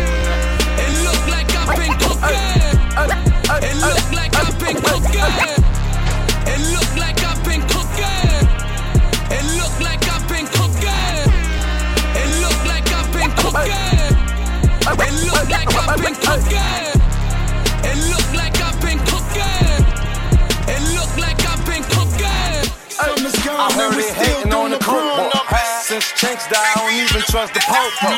It 0.85 0.93
look 1.07 1.23
like 1.35 1.51
I've 1.61 1.77
been 1.81 1.95
cooking. 2.05 2.63
It 3.69 3.77
look 3.87 4.07
like 4.19 4.35
I've 4.45 4.59
been 4.59 4.79
cooking. 4.89 5.63
It 6.53 6.61
look 6.75 6.91
like 7.05 7.21
I've 7.31 7.43
been 7.49 7.63
cooking. 7.75 8.47
It 9.37 9.45
look 9.59 9.77
like 9.87 10.03
I've 10.15 10.27
been 10.33 10.47
cooking. 10.57 11.31
It 12.21 12.29
look 12.43 12.61
like 12.73 12.89
I've 12.99 13.11
been 13.17 13.31
cooking. 13.43 14.15
It 15.07 15.15
look 15.29 15.47
like 15.57 15.71
I've 15.81 16.03
been 16.05 16.17
cooking. 16.27 17.02
I 23.63 23.71
heard 23.75 23.95
it 23.95 24.11
hating 24.11 24.53
on 24.53 24.71
the 24.71 24.79
cookbook. 24.79 25.31
Since 25.87 26.11
Chinx 26.19 26.51
died, 26.51 26.59
I 26.59 26.83
don't 26.83 26.99
even 26.99 27.23
trust 27.31 27.55
the 27.55 27.61
popo. 27.63 28.11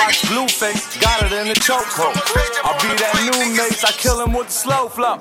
Watch 0.00 0.22
Blueface, 0.32 0.98
got 0.98 1.20
it 1.24 1.32
in 1.32 1.48
the 1.48 1.54
chokehold. 1.54 2.16
I 2.64 2.72
be 2.80 2.88
that 2.96 3.12
new 3.20 3.54
mace, 3.54 3.84
I 3.84 3.92
kill 3.92 4.24
him 4.24 4.32
with 4.32 4.46
the 4.46 4.52
slow 4.52 4.88
flow. 4.88 5.18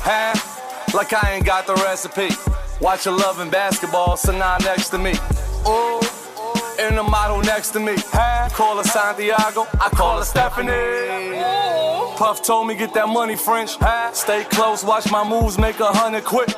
Huh? 0.00 0.32
Like 0.96 1.12
I 1.12 1.34
ain't 1.34 1.44
got 1.44 1.66
the 1.66 1.74
recipe. 1.74 2.30
Watch 2.80 3.04
her 3.04 3.10
loving 3.10 3.50
basketball, 3.50 4.16
Sanaa 4.16 4.64
next 4.64 4.88
to 4.88 4.98
me. 4.98 5.12
Ooh, 5.68 6.00
in 6.80 6.96
the 6.96 7.02
model 7.02 7.42
next 7.42 7.72
to 7.72 7.80
me. 7.80 7.96
Huh? 7.98 8.48
Call 8.52 8.78
her 8.78 8.84
Santiago, 8.84 9.66
I 9.82 9.90
call 9.90 10.16
her 10.16 10.24
Stephanie. 10.24 10.72
Puff 12.16 12.42
told 12.42 12.68
me 12.68 12.74
get 12.74 12.94
that 12.94 13.08
money 13.08 13.36
French. 13.36 13.76
Huh? 13.76 14.12
Stay 14.12 14.44
close, 14.44 14.82
watch 14.82 15.10
my 15.10 15.28
moves, 15.28 15.58
make 15.58 15.78
a 15.80 15.92
hundred 15.92 16.24
quick. 16.24 16.48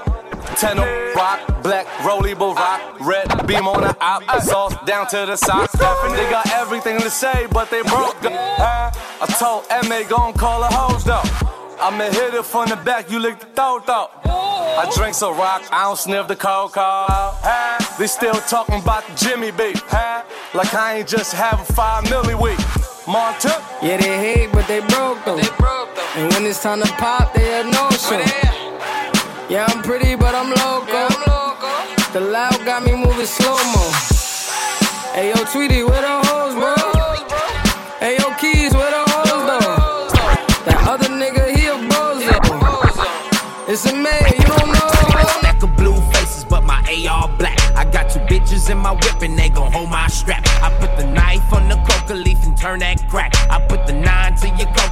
Ten 0.54 0.78
rock, 1.14 1.62
black, 1.62 1.87
rollable 2.06 2.54
rock, 2.54 2.80
red 3.00 3.46
beam 3.46 3.66
on 3.68 3.82
the 3.82 3.96
op, 4.00 4.22
sauce 4.42 4.74
down 4.87 5.06
to 5.09 5.26
the 5.26 5.37
socks. 5.37 5.72
They 5.72 6.30
got 6.30 6.50
everything 6.52 7.00
to 7.00 7.11
say, 7.11 7.46
but 7.50 7.70
they 7.70 7.82
broke. 7.82 8.16
Huh? 8.22 8.90
I 9.20 9.26
told 9.38 9.64
MA 9.88 10.09
gon' 10.09 10.32
call 10.35 10.62
her 10.62 10.70
hoes 10.70 11.04
though. 11.04 11.22
I'ma 11.78 12.04
hit 12.04 12.32
it 12.32 12.44
from 12.44 12.70
the 12.70 12.76
back, 12.76 13.11
you 13.11 13.18
lick 13.18 13.38
the 13.38 13.46
throat 13.46 13.87
though. 13.87 14.09
I 14.24 14.90
drink 14.94 15.14
some 15.14 15.37
rock, 15.37 15.62
I 15.70 15.85
don't 15.85 15.98
sniff 15.98 16.28
the 16.28 16.37
cocoa. 16.37 17.35
They 17.98 18.06
still 18.06 18.35
talking 18.35 18.80
about 18.80 19.06
the 19.06 19.14
Jimmy 19.14 19.50
beat. 19.50 19.82
Like 20.54 20.74
I 20.74 20.98
ain't 20.98 21.09
just 21.09 21.35
have 21.35 21.61
a 21.61 21.72
five 21.72 22.04
milli 22.04 22.40
week. 22.40 22.59
Monta? 23.06 23.62
Yeah, 23.82 23.98
they 23.98 24.16
hate, 24.18 24.52
but 24.52 24.66
they 24.66 24.80
broke 24.80 25.24
though. 25.24 25.37
They 25.37 25.48
broke 25.59 25.94
though. 25.94 26.06
And 26.16 26.32
when 26.32 26.46
it's 26.46 26.62
time 26.62 26.80
to 26.82 26.88
pop, 26.94 27.35
they 27.35 27.44
had 27.44 27.66
no 27.66 27.90
show. 27.90 28.54
Yeah, 29.48 29.64
I'm 29.68 29.80
pretty, 29.80 30.16
but 30.16 30.35
I'm 30.35 30.50
loco. 30.50 31.06
The 32.12 32.20
loud 32.20 32.64
got 32.64 32.82
me 32.82 32.96
moving 32.96 33.26
slow 33.26 33.54
mo. 33.54 33.92
Hey 35.14 35.28
yo, 35.28 35.44
Tweety, 35.52 35.85
where 35.85 36.02
the 36.02 36.18
hoes, 36.26 36.54
bro? 36.54 36.74
Hey 38.00 38.18
yo, 38.18 38.35
Keys, 38.40 38.74
where 38.74 38.90
the 38.90 39.04
hoes 39.06 39.46
though? 39.46 40.66
That 40.66 40.82
other 40.88 41.06
nigga, 41.06 41.54
he 41.54 41.68
a 41.68 41.78
bozo. 41.78 42.35
It's 43.70 43.87
a 43.87 43.94
man, 43.94 44.20
you 44.37 44.46
don't 44.50 44.72
know. 44.72 44.90
Stack 45.38 45.62
of 45.62 45.76
blue 45.76 46.00
faces, 46.11 46.44
but 46.44 46.64
my 46.64 46.82
AR 47.09 47.28
black. 47.38 47.56
I 47.76 47.85
got 47.85 48.11
two 48.11 48.18
bitches 48.26 48.68
in 48.68 48.78
my 48.78 48.94
whip 48.94 49.22
and 49.22 49.38
they 49.38 49.48
gon' 49.48 49.70
hold 49.70 49.90
my 49.90 50.09
strap. 50.09 50.42
I 50.61 50.76
put 50.80 50.96
the 50.96 51.06
knife 51.06 51.52
on 51.52 51.68
the 51.68 51.76
coca 51.88 52.14
leaf 52.14 52.44
and 52.44 52.59
turn 52.59 52.80
that 52.80 53.06
crack. 53.09 53.32
I 53.48 53.64
put 53.68 53.87
the 53.87 53.92
nine 53.92 54.35
to 54.38 54.48
your 54.48 54.66
coconut 54.74 54.86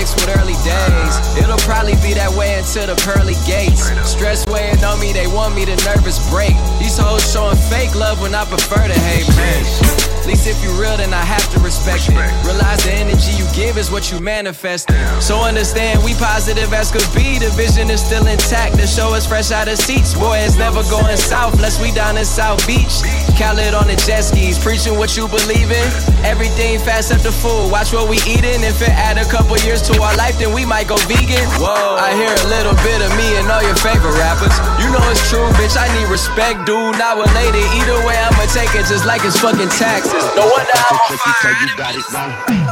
mixed 0.00 0.16
with 0.16 0.34
early 0.38 0.56
days. 0.64 1.14
It'll 1.36 1.60
probably 1.68 1.92
be 2.00 2.14
that 2.16 2.32
way 2.32 2.56
until 2.60 2.92
the 2.92 2.96
pearly 3.00 3.36
gates. 3.46 3.88
Stress 4.04 4.44
weighing 4.46 4.84
on 4.84 5.00
me, 5.00 5.12
they 5.12 5.26
want 5.26 5.54
me 5.54 5.64
to 5.64 5.76
nervous 5.88 6.20
break. 6.28 6.52
These 6.78 6.98
hoes 6.98 7.24
showing 7.32 7.56
fake 7.72 7.94
love 7.94 8.20
when 8.20 8.34
I 8.34 8.44
prefer 8.44 8.86
to 8.86 8.98
hate, 9.08 9.28
man. 9.36 10.10
At 10.20 10.26
least 10.26 10.46
if 10.46 10.62
you 10.62 10.68
real, 10.76 10.94
then 11.00 11.14
I 11.14 11.24
have 11.24 11.48
to 11.56 11.58
respect 11.60 12.12
it. 12.12 12.20
Realize 12.44 12.84
the 12.84 12.92
energy 12.92 13.32
you 13.40 13.48
give 13.56 13.78
is 13.78 13.90
what 13.90 14.12
you 14.12 14.20
manifest. 14.20 14.92
So 15.18 15.40
understand 15.40 16.04
we 16.04 16.12
positive 16.20 16.70
as 16.76 16.92
could 16.92 17.08
be. 17.16 17.40
The 17.40 17.48
vision 17.56 17.88
is 17.88 18.04
still 18.04 18.26
intact. 18.26 18.76
The 18.76 18.86
show 18.86 19.14
is 19.14 19.24
fresh 19.24 19.50
out 19.50 19.66
of 19.66 19.78
seats. 19.78 20.12
Boy, 20.12 20.44
it's 20.44 20.60
never 20.60 20.84
going 20.92 21.16
south 21.16 21.54
unless 21.54 21.80
we 21.80 21.90
down 21.92 22.18
in 22.18 22.26
South 22.26 22.60
Beach. 22.66 23.00
Khaled 23.40 23.72
on 23.72 23.88
the 23.88 23.96
jet 24.04 24.20
skis, 24.20 24.60
preaching 24.60 25.00
what 25.00 25.16
you 25.16 25.24
believe 25.26 25.72
in. 25.72 25.88
Everything 26.20 26.78
fast 26.78 27.10
up 27.10 27.24
the 27.24 27.32
food. 27.32 27.72
Watch 27.72 27.94
what 27.96 28.04
we 28.04 28.20
eating. 28.28 28.60
If 28.60 28.84
it 28.84 28.92
add 28.92 29.16
a 29.16 29.24
couple 29.24 29.56
years 29.64 29.80
to 29.88 29.96
our 30.02 30.14
life, 30.20 30.36
then 30.38 30.52
we 30.52 30.66
might 30.68 30.86
go 30.86 31.00
vegan. 31.08 31.48
Whoa, 31.56 31.96
I 31.96 32.12
hear 32.12 32.28
a 32.28 32.44
little 32.50 32.74
bit 32.82 32.98
of 33.00 33.10
me 33.14 33.38
and 33.38 33.46
all 33.46 33.62
your 33.62 33.78
favorite 33.78 34.18
rappers. 34.18 34.52
You 34.82 34.90
know 34.90 35.00
it's 35.08 35.22
true, 35.30 35.46
bitch. 35.54 35.78
I 35.78 35.86
need 35.94 36.10
respect, 36.10 36.66
dude. 36.66 36.98
Not 36.98 37.16
related. 37.16 37.62
Either 37.78 38.02
way, 38.02 38.18
I'ma 38.18 38.50
take 38.50 38.74
it 38.74 38.90
just 38.90 39.06
like 39.06 39.22
it's 39.24 39.38
fucking 39.38 39.70
taxes. 39.78 40.26
No 40.34 40.50
wonder 40.50 40.74
I'm 40.74 40.98
on 40.98 41.16
fire. 41.16 42.69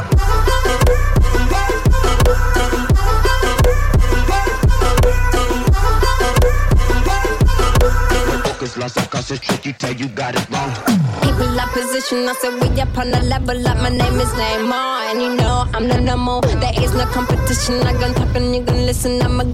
Lost, 8.79 8.97
I 8.97 9.05
cause 9.05 9.29
it's 9.31 9.41
tricky, 9.41 9.73
tell 9.73 9.93
you 9.93 10.07
got 10.07 10.35
it 10.35 10.49
wrong. 10.49 10.71
People 11.21 11.51
like 11.51 11.71
position, 11.73 12.27
I 12.27 12.33
said 12.39 12.53
we 12.61 12.81
up 12.81 12.97
on 12.97 13.11
the 13.11 13.21
level 13.23 13.67
up. 13.67 13.77
My 13.77 13.89
name 13.89 14.19
is 14.19 14.31
Neymar, 14.39 15.11
and 15.11 15.21
you 15.21 15.35
know 15.35 15.65
I'm 15.73 15.87
the 15.87 15.99
number. 15.99 16.39
There 16.47 16.73
is 16.81 16.93
no 16.93 17.05
competition. 17.07 17.75
I 17.83 17.93
gon' 17.93 18.13
talk 18.15 18.33
and 18.35 18.55
you 18.55 18.61
gon' 18.61 18.85
listen. 18.85 19.21
I'm 19.21 19.39
a. 19.41 19.45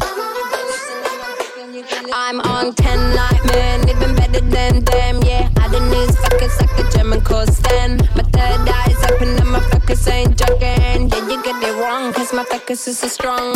I'm 2.14 2.40
on 2.42 2.74
10 2.74 3.16
like 3.16 3.46
man, 3.46 3.90
even 3.90 4.16
better 4.16 4.42
than 4.42 4.86
them. 4.86 5.22
Yeah, 5.24 5.50
I 5.58 5.68
the 5.70 5.80
news 5.80 6.16
fuckers 6.22 6.56
like 6.62 6.78
a 6.80 6.98
German 6.98 7.22
called 7.22 7.52
Stan. 7.52 7.98
My 8.16 8.24
third 8.36 8.70
eye's 8.70 9.04
open 9.12 9.30
and 9.42 9.52
my 9.52 9.60
focus 9.72 10.08
ain't 10.08 10.38
joking. 10.38 11.10
Yeah, 11.10 11.30
you 11.30 11.44
get 11.44 11.62
it 11.62 11.76
wrong, 11.82 12.14
cause 12.14 12.32
my 12.32 12.44
focus 12.46 12.88
is 12.88 13.00
so 13.00 13.08
strong. 13.08 13.56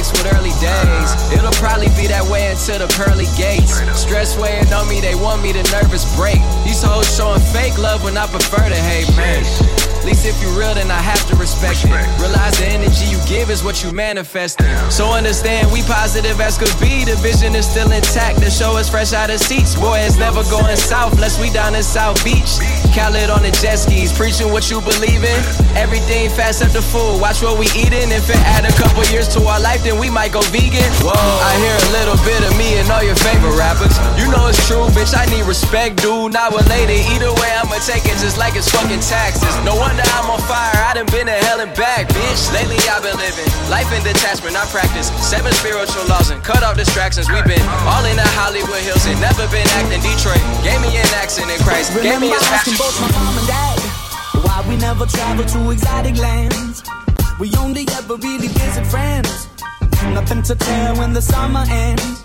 Mixed 0.00 0.12
with 0.16 0.32
early 0.32 0.50
days. 0.64 1.10
It'll 1.30 1.52
probably 1.60 1.88
be 1.88 2.06
that 2.06 2.24
way 2.30 2.50
until 2.50 2.78
the 2.78 2.88
pearly 2.94 3.26
gates. 3.36 3.76
Stress 3.92 4.38
weighing 4.38 4.72
on 4.72 4.88
me, 4.88 4.98
they 5.00 5.14
want 5.14 5.42
me 5.42 5.52
to 5.52 5.62
nervous 5.70 6.08
break. 6.16 6.40
These 6.64 6.82
hoes 6.82 7.04
showing 7.14 7.40
fake 7.52 7.76
love 7.76 8.02
when 8.02 8.16
I 8.16 8.26
prefer 8.26 8.66
to 8.66 8.76
hate, 8.76 9.14
man. 9.14 9.89
At 10.00 10.06
least 10.08 10.24
if 10.24 10.40
you 10.40 10.48
real, 10.56 10.72
then 10.72 10.90
I 10.90 10.96
have 10.96 11.20
to 11.28 11.36
respect 11.36 11.84
it. 11.84 11.92
Realize 12.16 12.56
the 12.56 12.72
energy 12.72 13.04
you 13.04 13.20
give 13.28 13.50
is 13.52 13.62
what 13.62 13.84
you 13.84 13.92
manifest. 13.92 14.56
So 14.88 15.12
understand 15.12 15.70
we 15.70 15.82
positive 15.84 16.40
as 16.40 16.56
could 16.56 16.72
be. 16.80 17.04
The 17.04 17.20
vision 17.20 17.54
is 17.54 17.68
still 17.68 17.92
intact. 17.92 18.40
The 18.40 18.48
show 18.48 18.78
is 18.78 18.88
fresh 18.88 19.12
out 19.12 19.28
of 19.28 19.40
seats. 19.40 19.76
Boy, 19.76 20.00
it's 20.00 20.16
never 20.16 20.40
going 20.48 20.74
south 20.80 21.12
unless 21.12 21.36
we 21.36 21.52
down 21.52 21.74
in 21.74 21.82
South 21.82 22.16
Beach. 22.24 22.56
Khaled 22.96 23.28
on 23.28 23.44
the 23.44 23.52
jet 23.60 23.76
skis, 23.76 24.08
preaching 24.10 24.48
what 24.48 24.72
you 24.72 24.80
believe 24.80 25.20
in. 25.20 25.40
Everything 25.76 26.32
fast 26.32 26.64
up 26.64 26.72
the 26.72 26.80
food. 26.80 27.20
Watch 27.20 27.44
what 27.44 27.60
we 27.60 27.68
eating. 27.76 28.08
If 28.08 28.32
it 28.32 28.40
add 28.48 28.64
a 28.64 28.72
couple 28.80 29.04
years 29.12 29.28
to 29.36 29.44
our 29.44 29.60
life, 29.60 29.84
then 29.84 30.00
we 30.00 30.08
might 30.08 30.32
go 30.32 30.40
vegan. 30.48 30.88
Whoa, 31.04 31.12
I 31.12 31.52
hear 31.60 31.76
a 31.76 31.88
little 31.92 32.16
bit 32.24 32.40
of 32.40 32.56
me 32.56 32.80
and 32.80 32.88
all 32.88 33.04
your 33.04 33.20
favorite 33.20 33.52
rappers. 33.52 34.00
You 34.16 34.32
know 34.32 34.48
it's 34.48 34.64
true, 34.64 34.88
bitch. 34.96 35.12
I 35.12 35.28
need 35.28 35.44
respect, 35.44 36.00
dude. 36.00 36.32
Not 36.32 36.56
related. 36.56 37.04
Either 37.12 37.36
way, 37.36 37.52
I'ma 37.52 37.76
take 37.84 38.08
it 38.08 38.16
just 38.16 38.40
like 38.40 38.56
it's 38.56 38.72
fucking 38.72 39.04
taxes. 39.04 39.52
No 39.60 39.76
wonder 39.90 40.06
I'm 40.14 40.30
on 40.30 40.38
fire. 40.46 40.78
I 40.86 40.94
done 40.94 41.10
been 41.10 41.26
to 41.26 41.34
hell 41.50 41.58
and 41.58 41.74
back, 41.74 42.06
bitch. 42.06 42.42
Lately 42.54 42.78
I've 42.86 43.02
been 43.02 43.18
living 43.18 43.50
life 43.66 43.90
in 43.90 44.02
detachment. 44.06 44.54
I 44.54 44.62
practice 44.70 45.10
seven 45.18 45.50
spiritual 45.58 46.06
laws 46.06 46.30
and 46.30 46.38
cut 46.46 46.62
off 46.62 46.78
distractions. 46.78 47.26
We've 47.26 47.44
been 47.44 47.66
all 47.90 48.06
in 48.06 48.14
the 48.14 48.30
Hollywood 48.38 48.82
Hills 48.86 49.02
and 49.10 49.18
never 49.18 49.50
been 49.50 49.66
acting 49.74 49.98
Detroit. 49.98 50.38
Gave 50.62 50.78
me 50.78 50.94
an 50.94 51.10
accent 51.18 51.50
in 51.50 51.58
Christ. 51.66 51.90
Gave 51.90 52.22
me 52.22 52.30
Remember 52.30 52.38
his 52.38 52.54
asking 52.54 52.78
both 52.78 52.94
my 53.02 53.10
mom 53.10 53.34
and 53.34 53.48
dad 53.50 53.78
why 54.46 54.62
we 54.70 54.78
never 54.78 55.06
travel 55.10 55.44
to 55.44 55.58
exotic 55.74 56.16
lands. 56.16 56.86
We 57.42 57.50
only 57.58 57.84
ever 57.98 58.14
really 58.14 58.48
visit 58.48 58.86
friends. 58.86 59.50
Nothing 60.14 60.42
to 60.46 60.54
tell 60.54 60.96
when 61.02 61.12
the 61.12 61.22
summer 61.22 61.64
ends. 61.66 62.22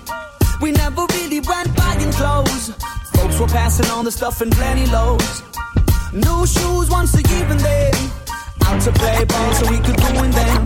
We 0.61 0.71
never 0.71 1.05
really 1.17 1.41
went 1.41 1.73
buying 1.75 2.13
clothes. 2.13 2.71
Folks 3.17 3.39
were 3.39 3.49
passing 3.49 3.89
on 3.91 4.05
the 4.05 4.11
stuff 4.11 4.41
in 4.41 4.49
plenty 4.51 4.85
loads. 4.87 5.54
New 6.15 6.47
shoes 6.47 6.89
once 6.89 7.13
a 7.15 7.21
year 7.23 7.45
then 7.59 7.93
out 8.63 8.81
to 8.81 8.91
play 8.93 9.25
ball 9.25 9.53
so 9.53 9.69
we 9.69 9.79
could 9.79 10.01
ruin 10.01 10.31
them. 10.31 10.63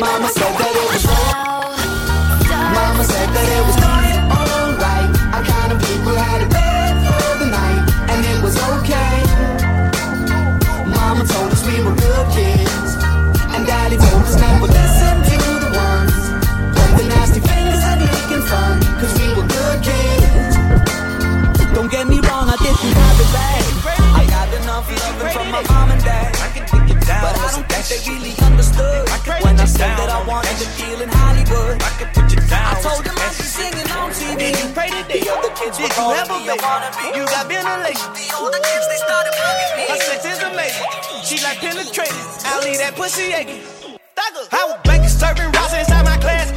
Mama 0.00 0.28
said 0.30 0.54
that 0.56 0.72
it 0.74 0.88
was 0.90 1.04
Mama 2.74 3.04
said 3.04 3.28
that 3.28 3.58
it 3.58 3.66
was. 3.66 4.07
My 25.62 25.74
mom 25.74 25.90
and 25.90 26.02
dad. 26.04 26.30
But 27.18 27.34
I 27.34 27.50
don't 27.50 27.66
think 27.66 27.84
they 27.90 28.00
really 28.06 28.34
understood 28.46 29.02
when 29.42 29.58
I 29.58 29.66
said 29.66 29.90
that 29.98 30.10
I 30.10 30.22
wanted 30.22 30.54
to 30.62 30.68
deal 30.78 31.00
in 31.02 31.10
Hollywood. 31.10 31.82
I 31.82 32.78
told 32.78 33.02
them 33.02 33.16
I'd 33.18 33.34
be 33.34 33.42
singing 33.42 33.90
on 33.98 34.14
TV. 34.14 34.54
You 34.54 34.70
The 34.70 35.20
other 35.34 35.52
kids 35.58 35.80
were 35.82 35.90
calling 35.98 36.28
me 36.30 36.46
a 36.46 36.56
wannabe. 36.62 37.16
You 37.16 37.26
got 37.26 37.50
ventilation. 37.50 38.10
The 38.14 38.26
older 38.38 38.62
kids, 38.62 38.86
they 38.86 39.00
started 39.02 39.34
bugging 39.34 39.72
me. 39.74 39.84
Her 39.90 39.98
sex 39.98 40.20
is 40.30 40.40
amazing. 40.46 40.86
She 41.26 41.42
like 41.42 41.58
penetrating. 41.58 42.26
I 42.46 42.62
leave 42.62 42.78
that 42.78 42.94
pussy 42.94 43.34
aching. 43.34 43.62
I 44.14 44.62
was 44.70 44.78
banking 44.84 45.10
serving 45.10 45.50
rocks 45.58 45.74
inside 45.74 46.04
my 46.04 46.18
class. 46.22 46.54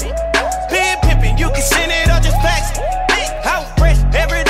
Pin 0.69 0.97
pimping, 1.01 1.37
you 1.37 1.49
can 1.49 1.63
send 1.63 1.91
it 1.91 2.05
or 2.05 2.21
just 2.21 2.37
fax 2.45 2.77
it. 2.77 2.85
I 3.45 3.65
was 3.65 3.71
fresh 3.79 3.97
every 4.13 4.40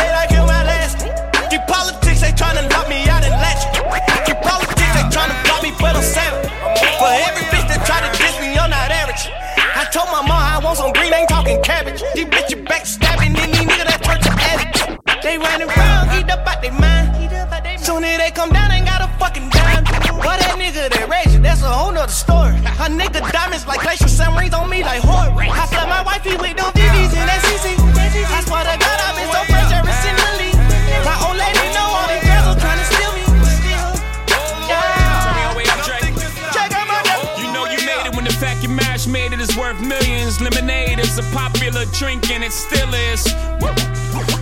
and 42.04 42.44
it 42.44 42.52
still 42.52 42.92
is. 42.94 43.22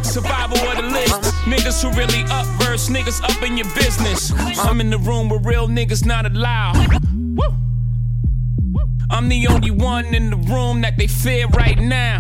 Survival 0.02 0.58
of 0.60 0.78
the 0.78 0.90
list. 0.94 1.22
Niggas 1.44 1.84
who 1.84 1.90
really 1.98 2.24
up 2.32 2.46
verse, 2.64 2.88
niggas 2.88 3.22
up 3.22 3.44
in 3.44 3.58
your 3.58 3.68
business. 3.76 4.32
I'm 4.60 4.80
in 4.80 4.90
the 4.90 4.98
room 4.98 5.28
where 5.28 5.40
real 5.40 5.68
niggas 5.68 6.06
not 6.06 6.26
allowed. 6.26 6.78
I'm 9.12 9.28
the 9.28 9.48
only 9.48 9.72
one 9.72 10.06
in 10.16 10.30
the 10.30 10.38
room 10.38 10.82
that 10.82 10.98
they 10.98 11.08
fear 11.08 11.48
right 11.48 11.78
now. 11.78 12.18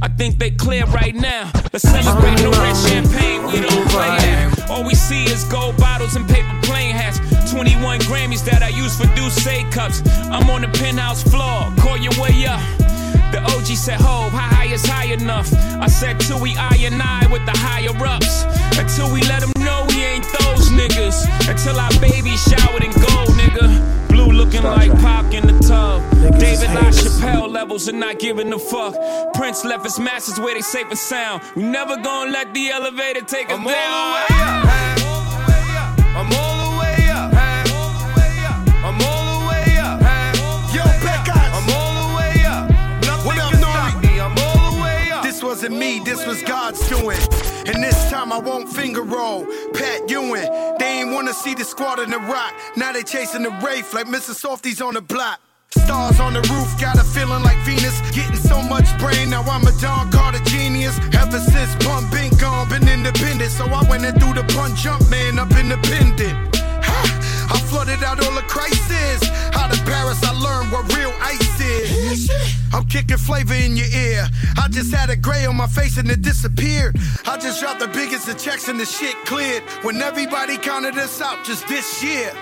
I 0.00 0.08
think 0.08 0.38
they 0.38 0.50
clear 0.50 0.86
right 0.86 1.14
now. 1.14 1.50
Let's 1.72 1.88
celebrate 1.88 2.40
no 2.42 2.52
red 2.52 2.74
champagne, 2.74 3.44
we 3.46 3.60
don't 3.60 3.88
play 3.90 4.08
that. 4.08 4.70
All 4.70 4.84
we 4.84 4.94
see 4.94 5.24
is 5.24 5.44
gold 5.44 5.76
bottles 5.76 6.16
and 6.16 6.26
paper 6.26 6.58
plane 6.62 6.94
hats. 6.94 7.18
21 7.52 8.00
Grammys 8.00 8.44
that 8.46 8.62
I 8.62 8.68
use 8.68 8.96
for 8.98 9.06
Douce 9.14 9.44
cups. 9.74 10.02
I'm 10.30 10.48
on 10.48 10.62
the 10.62 10.68
penthouse 10.68 11.22
floor, 11.22 11.70
call 11.76 11.98
your 11.98 12.12
way 12.18 12.46
up. 12.46 12.85
The 13.32 13.40
OG 13.42 13.66
said, 13.76 14.00
Ho, 14.00 14.30
how 14.30 14.54
high 14.54 14.72
is 14.72 14.84
high 14.84 15.12
enough? 15.12 15.52
I 15.80 15.88
said, 15.88 16.20
till 16.20 16.40
we 16.40 16.56
I 16.56 16.76
and 16.80 17.00
I 17.02 17.26
with 17.30 17.44
the 17.46 17.56
higher 17.56 17.94
ups. 18.06 18.44
Until 18.78 19.12
we 19.12 19.22
let 19.22 19.40
them 19.40 19.52
know 19.64 19.84
we 19.88 20.04
ain't 20.04 20.24
those 20.40 20.70
niggas. 20.70 21.26
Until 21.48 21.78
our 21.80 21.90
baby 22.00 22.36
showered 22.36 22.84
in 22.84 22.92
gold, 22.92 23.30
nigga. 23.40 24.08
Blue 24.08 24.30
looking 24.32 24.62
like 24.62 24.92
Pac 25.00 25.34
in 25.34 25.46
the 25.46 25.58
tub. 25.66 26.02
David 26.38 26.70
LaChapelle 26.70 27.50
levels 27.50 27.88
and 27.88 28.00
not 28.00 28.18
giving 28.18 28.52
a 28.52 28.58
fuck. 28.58 28.94
Prince 29.34 29.64
left 29.64 29.84
his 29.84 29.98
masters 29.98 30.38
where 30.38 30.54
they 30.54 30.62
safe 30.62 30.86
and 30.88 30.98
sound. 30.98 31.42
We 31.54 31.62
never 31.62 31.96
gonna 31.96 32.30
let 32.30 32.54
the 32.54 32.70
elevator 32.70 33.22
take 33.22 33.50
us 33.50 33.64
down. 33.64 34.65
Wasn't 45.66 45.80
me, 45.80 45.98
this 46.04 46.24
was 46.24 46.40
God's 46.42 46.78
doing. 46.88 47.18
And 47.66 47.82
this 47.82 48.08
time 48.08 48.32
I 48.32 48.38
won't 48.38 48.68
finger 48.68 49.02
roll. 49.02 49.44
Pat 49.74 50.08
Ewing, 50.08 50.48
they 50.78 51.00
ain't 51.00 51.10
wanna 51.10 51.34
see 51.34 51.54
the 51.54 51.64
squad 51.64 51.98
in 51.98 52.10
the 52.10 52.18
rock. 52.18 52.54
Now 52.76 52.92
they 52.92 53.02
chasing 53.02 53.42
the 53.42 53.50
Wraith 53.64 53.92
like 53.92 54.06
Mr. 54.06 54.32
Softies 54.32 54.80
on 54.80 54.94
the 54.94 55.00
block. 55.00 55.40
Stars 55.70 56.20
on 56.20 56.34
the 56.34 56.40
roof, 56.42 56.80
got 56.80 56.94
a 56.98 57.02
feeling 57.02 57.42
like 57.42 57.58
Venus. 57.64 58.00
Getting 58.12 58.36
so 58.36 58.62
much 58.62 58.86
brain, 59.00 59.30
now 59.30 59.42
I'm 59.42 59.66
a 59.66 59.72
Dwayne 59.72 60.12
Carter 60.12 60.44
genius. 60.44 60.96
Ever 61.12 61.40
since 61.40 61.74
Pun 61.84 62.08
been 62.10 62.30
gone, 62.38 62.68
been 62.68 62.86
independent. 62.86 63.50
So 63.50 63.64
I 63.64 63.82
went 63.90 64.04
and 64.04 64.16
threw 64.20 64.34
the 64.34 64.44
punch 64.54 64.78
jump 64.84 65.10
man 65.10 65.40
up 65.40 65.50
independent. 65.50 66.65
Flooded 67.68 68.02
out 68.04 68.24
all 68.24 68.32
the 68.34 68.42
crisis. 68.42 69.28
Out 69.54 69.72
of 69.72 69.84
Paris, 69.84 70.22
I 70.22 70.32
learned 70.32 70.72
what 70.72 70.84
real 70.96 71.12
ice 71.20 71.60
is. 71.60 72.30
I'm 72.72 72.84
kicking 72.86 73.16
flavor 73.16 73.54
in 73.54 73.76
your 73.76 73.88
ear. 73.88 74.26
I 74.56 74.68
just 74.68 74.94
had 74.94 75.10
a 75.10 75.16
gray 75.16 75.44
on 75.46 75.56
my 75.56 75.66
face 75.66 75.96
and 75.98 76.10
it 76.10 76.22
disappeared. 76.22 76.96
I 77.26 77.36
just 77.38 77.60
dropped 77.60 77.80
the 77.80 77.88
biggest 77.88 78.28
of 78.28 78.38
checks 78.38 78.68
and 78.68 78.78
the 78.78 78.86
shit 78.86 79.16
cleared. 79.24 79.62
When 79.82 80.00
everybody 80.00 80.56
counted 80.58 80.96
us 80.96 81.20
out 81.20 81.44
just 81.44 81.66
this 81.68 82.02
year. 82.02 82.32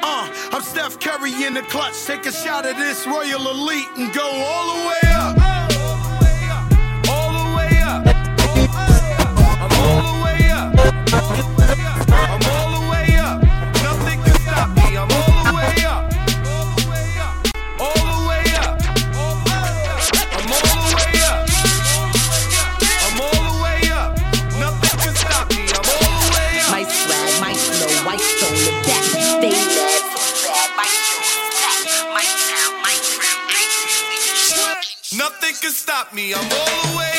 Uh, 0.00 0.28
I'm 0.52 0.62
Steph 0.62 1.00
Curry 1.00 1.32
in 1.44 1.54
the 1.54 1.62
clutch. 1.62 2.04
Take 2.06 2.26
a 2.26 2.32
shot 2.32 2.66
of 2.66 2.76
this 2.76 3.06
Royal 3.06 3.48
Elite 3.50 3.88
and 3.96 4.12
go 4.12 4.22
all 4.22 4.76
the 4.76 4.88
way 4.88 5.10
up. 5.12 5.36
All 5.78 5.96
the 6.04 6.18
way 6.24 6.48
up. 6.50 6.72
All 7.08 7.32
the 7.32 7.56
way 7.56 7.74
up. 7.82 8.06
I'm 9.60 9.72
all 9.82 10.02
the 10.06 10.24
way 10.24 10.50
up. 10.50 10.72
I'm 12.10 12.47
stop 35.70 36.14
me. 36.14 36.34
I'm 36.34 36.40
all 36.40 36.92
the 36.92 36.98
way 36.98 37.17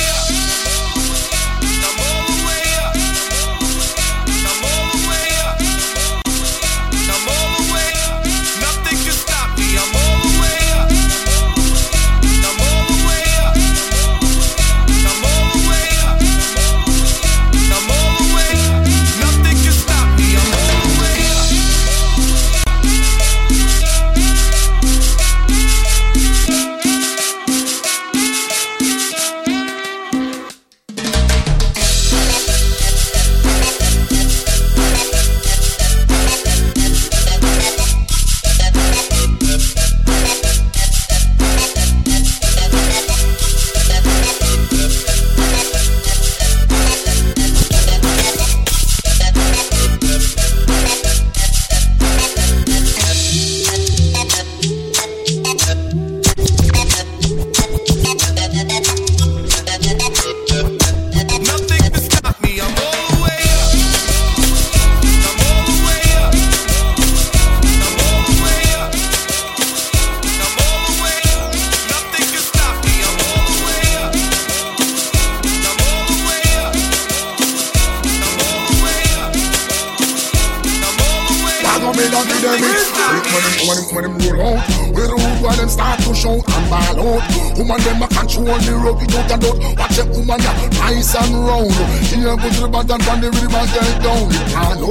go 92.89 92.97
to 92.97 93.03
the 93.03 93.05
bottom 93.05 93.05
from 93.05 93.21
the 93.21 93.29
river 93.29 93.65
get 93.73 94.01
down. 94.01 94.25
You 94.33 94.43
can't. 94.49 94.81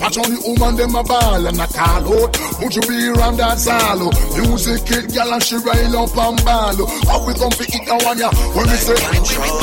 Watch 0.00 0.18
on 0.18 0.30
the 0.32 0.40
woman 0.46 0.76
them 0.76 0.94
a 0.94 1.02
ball 1.02 1.46
and 1.46 1.60
a 1.60 1.66
call 1.66 2.24
out. 2.24 2.36
Would 2.60 2.74
you 2.74 2.82
be 2.82 3.08
around 3.08 3.36
that 3.36 3.58
salo? 3.58 4.10
Music 4.36 4.90
it, 4.90 5.12
gal 5.12 5.32
and 5.32 5.42
she 5.42 5.56
rail 5.56 5.96
up 5.96 6.16
and 6.16 6.44
ball. 6.44 6.86
How 7.06 7.26
we 7.26 7.34
come 7.34 7.52
for 7.52 7.64
it 7.64 7.86
now 7.86 7.98
one 8.04 8.18
ya? 8.18 8.30
When 8.56 8.66
we 8.66 8.76
say 8.76 8.96
Control, 8.96 9.60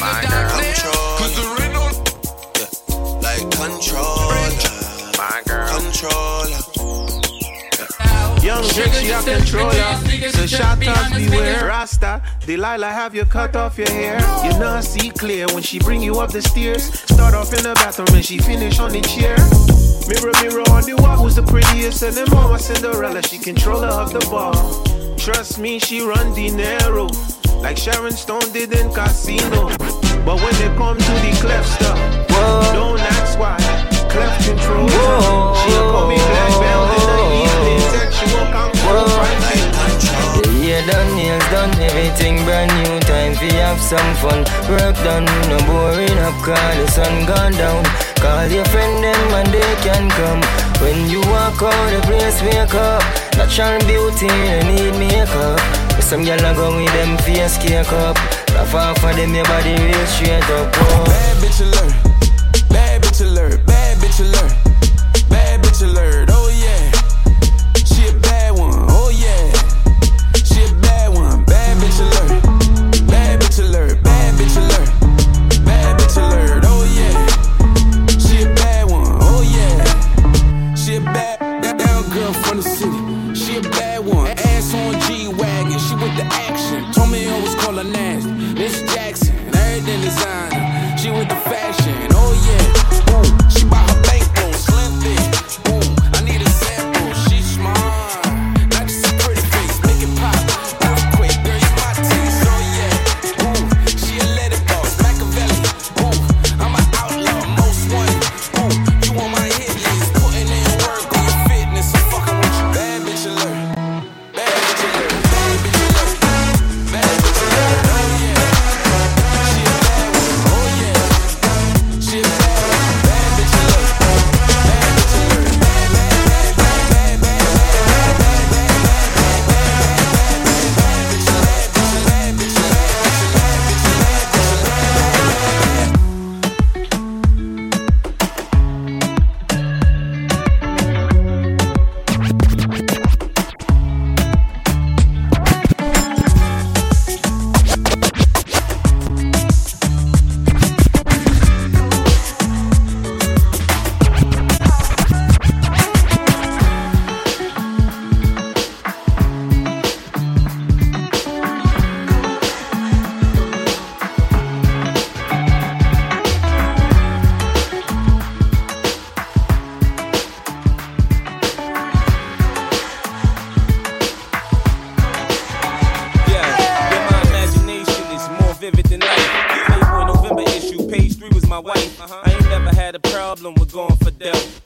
my 0.00 0.24
girl, 0.26 0.50
control. 0.50 1.10
Like 3.20 3.46
controller, 3.54 4.50
my 5.18 5.42
girl, 5.46 5.68
controller. 5.78 6.60
Young 8.42 8.64
Drake, 8.72 8.94
she 8.94 9.10
a 9.10 9.20
controller. 9.22 9.96
So 10.32 10.46
shot 10.46 10.78
up 10.80 11.12
beware. 11.14 11.68
Delilah 12.50 12.90
have 12.90 13.14
you 13.14 13.24
cut 13.26 13.54
off 13.54 13.78
your 13.78 13.88
hair. 13.90 14.18
You 14.42 14.50
not 14.58 14.82
see 14.82 15.10
clear 15.10 15.46
when 15.54 15.62
she 15.62 15.78
bring 15.78 16.02
you 16.02 16.18
up 16.18 16.32
the 16.32 16.42
stairs. 16.42 16.82
Start 17.08 17.32
off 17.32 17.54
in 17.54 17.62
the 17.62 17.74
bathroom 17.74 18.08
and 18.12 18.24
she 18.24 18.38
finish 18.38 18.80
on 18.80 18.90
the 18.90 19.00
chair. 19.02 19.38
Mirror, 20.10 20.34
mirror 20.42 20.66
on 20.74 20.82
the 20.82 20.96
wall, 21.00 21.16
who's 21.18 21.36
the 21.36 21.44
prettiest? 21.44 22.02
And 22.02 22.12
then 22.12 22.26
mama 22.30 22.58
Cinderella, 22.58 23.22
she 23.22 23.38
controller 23.38 23.86
of 23.86 24.12
the 24.12 24.18
ball. 24.26 24.82
Trust 25.16 25.60
me, 25.60 25.78
she 25.78 26.02
run 26.02 26.34
dinero. 26.34 27.06
Like 27.62 27.76
Sharon 27.76 28.10
Stone 28.10 28.50
did 28.52 28.72
in 28.72 28.92
Casino. 28.92 29.68
But 30.26 30.42
when 30.42 30.54
they 30.58 30.74
come 30.74 30.98
to 30.98 31.12
the 31.22 31.30
clef 31.40 31.64
stuff, 31.64 31.98
don't 32.74 32.98
ask 32.98 33.38
why. 33.38 33.58
Clef 34.10 34.34
control. 34.44 34.88
She'll 35.54 35.86
call 35.94 36.08
me 36.08 36.16
black 36.18 36.50
belt 36.58 36.98
in 36.98 37.06
the 37.14 37.20
evening 37.46 37.80
hair 40.70 40.86
done, 40.86 41.10
nails 41.16 41.46
done, 41.50 41.72
everything 41.82 42.36
brand 42.46 42.70
new. 42.78 42.94
Time 43.10 43.34
for 43.34 43.50
have 43.58 43.80
some 43.80 44.12
fun. 44.22 44.40
Work 44.70 44.96
done, 45.02 45.26
no 45.50 45.58
boring 45.66 46.18
up, 46.26 46.36
Call 46.46 46.72
the 46.78 46.86
sun 46.94 47.26
gone 47.26 47.54
down. 47.58 47.82
Call 48.22 48.46
your 48.46 48.64
friend 48.72 49.02
them 49.02 49.22
and 49.38 49.50
they 49.50 49.72
can 49.82 50.04
come. 50.18 50.40
When 50.82 51.10
you 51.10 51.20
walk 51.34 51.60
out, 51.62 51.86
the 51.90 52.00
place 52.06 52.38
wake 52.42 52.74
up. 52.74 53.02
Natural 53.36 53.80
beauty, 53.90 54.30
you 54.46 54.60
need 54.70 54.94
makeup. 55.02 55.58
But 55.94 56.04
some 56.06 56.22
gyal 56.22 56.38
a 56.38 56.54
go 56.54 56.66
with 56.76 56.92
them 56.94 57.18
face 57.24 57.58
cake 57.58 57.92
up. 58.06 58.16
Laugh 58.54 58.74
off 58.74 59.04
of 59.04 59.16
them, 59.16 59.34
your 59.34 59.44
body 59.44 59.74
real 59.74 60.06
straight 60.06 60.50
up. 60.58 60.70
Oh. 60.74 61.04
Bad 61.06 61.36
bitch 61.42 61.60
alert, 61.66 61.94
bad 62.70 63.02
bitch 63.02 63.20
alert, 63.26 63.66
bad 63.66 63.98
bitch 63.98 64.20
alert, 64.20 64.52
bad 65.28 65.62
bitch 65.62 65.82
alert. 65.82 66.19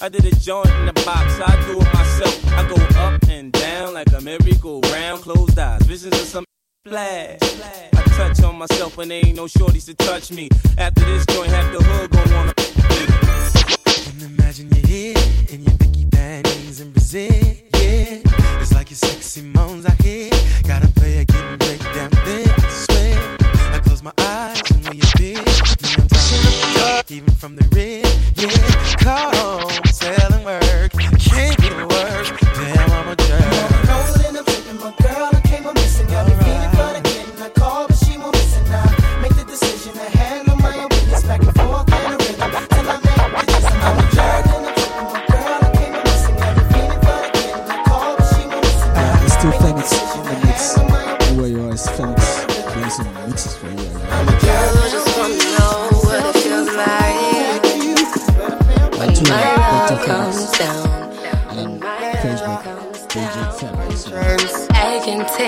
I 0.04 0.10
did 0.10 0.26
a 0.26 0.36
joint 0.36 0.68
in 0.68 0.84
the 0.84 0.92
box, 0.92 1.40
I 1.40 1.56
do 1.64 1.80
it 1.80 1.94
myself. 1.94 2.52
I 2.52 2.68
go 2.68 2.74
up 3.00 3.22
and 3.30 3.50
down 3.50 3.94
like 3.94 4.12
a 4.12 4.20
merry-go-round, 4.20 5.22
closed 5.22 5.58
eyes, 5.58 5.80
visions 5.86 6.12
of 6.20 6.26
some 6.26 6.44
flash. 6.86 7.38
I 7.40 8.02
touch 8.08 8.42
on 8.42 8.58
myself 8.58 8.96
there 8.96 9.10
ain't 9.10 9.34
no 9.34 9.46
shorties 9.46 9.86
to 9.86 9.94
touch 9.94 10.30
me. 10.30 10.50
After 10.76 11.06
this 11.06 11.24
joint, 11.24 11.48
half 11.48 11.72
the 11.72 11.82
hood 11.82 12.10
gon' 12.10 12.30
wanna. 12.34 12.52
Can 14.04 14.30
imagine 14.30 14.68
your 14.68 14.86
head 14.86 15.50
in 15.50 15.62
your 15.62 15.74
Vicky 15.78 16.04
panties 16.10 16.80
in 16.80 16.92
Brazil. 16.92 17.32
Yeah, 17.32 18.60
it's 18.60 18.74
like 18.74 18.90
your 18.90 18.98
sexy 18.98 19.40
moans 19.40 19.86
I 19.86 19.94
hear. 20.02 20.30
Gotta 20.64 20.88
play 20.88 21.20
a 21.20 21.24
game 21.24 21.46
and 21.46 21.58
break 21.58 21.80
down 21.94 22.10
there. 22.26 22.93
My 24.04 24.12
eyes 24.18 24.60
and 24.70 24.84
when 24.84 24.96
you 24.96 25.02
be, 25.16 25.32
me 25.32 25.40
I'm 25.96 26.08
talking 26.08 27.16
even 27.16 27.34
from 27.34 27.56
the 27.56 27.66
rear. 27.74 28.04
Yeah, 28.36 28.50
call 28.98 29.34
home, 29.34 29.84
selling 29.86 30.44
work, 30.44 30.92
can't 30.92 31.56
get 31.56 31.72
to 31.72 31.86
work. 31.86 32.38
Damn, 32.38 32.90
I'm 32.90 33.08
a 33.08 33.16
jerk. 33.16 33.40
Rolling 33.88 34.36
up, 34.36 34.44
tripping, 34.44 34.78
my 34.78 34.92
girl, 35.00 35.33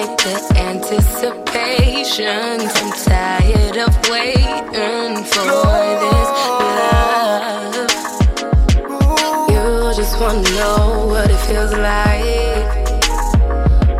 the 0.04 0.52
anticipation. 0.56 2.60
I'm 2.60 2.92
tired 3.04 3.76
of 3.78 4.08
waiting 4.10 5.24
for 5.24 5.46
this 6.02 6.30
love. 6.76 7.74
You 9.48 9.94
just 9.96 10.20
wanna 10.20 10.42
know 10.60 11.06
what 11.08 11.30
it 11.30 11.40
feels 11.48 11.72
like 11.72 12.68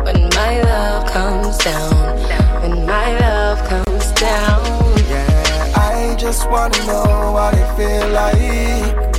when 0.05 0.29
my 0.35 0.61
love 0.61 1.07
comes 1.11 1.57
down. 1.57 2.15
When 2.61 2.85
my 2.85 3.17
love 3.19 3.67
comes 3.67 4.11
down. 4.11 4.61
Yeah, 5.09 5.73
I 5.75 6.15
just 6.19 6.47
wanna 6.51 6.77
know 6.85 7.31
what 7.33 7.55
it 7.55 7.67
feel 7.75 8.09
like 8.09 9.16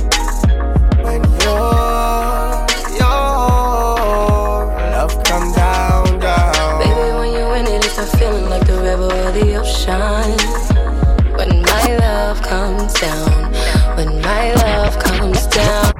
or 9.59 9.63
the 9.63 9.67
ocean. 9.67 11.35
When 11.35 11.61
my 11.61 11.97
love 11.97 12.41
comes 12.41 12.93
down, 12.93 13.53
when 13.95 14.21
my 14.21 14.53
love 14.53 14.99
comes 14.99 15.47
down. 15.47 15.93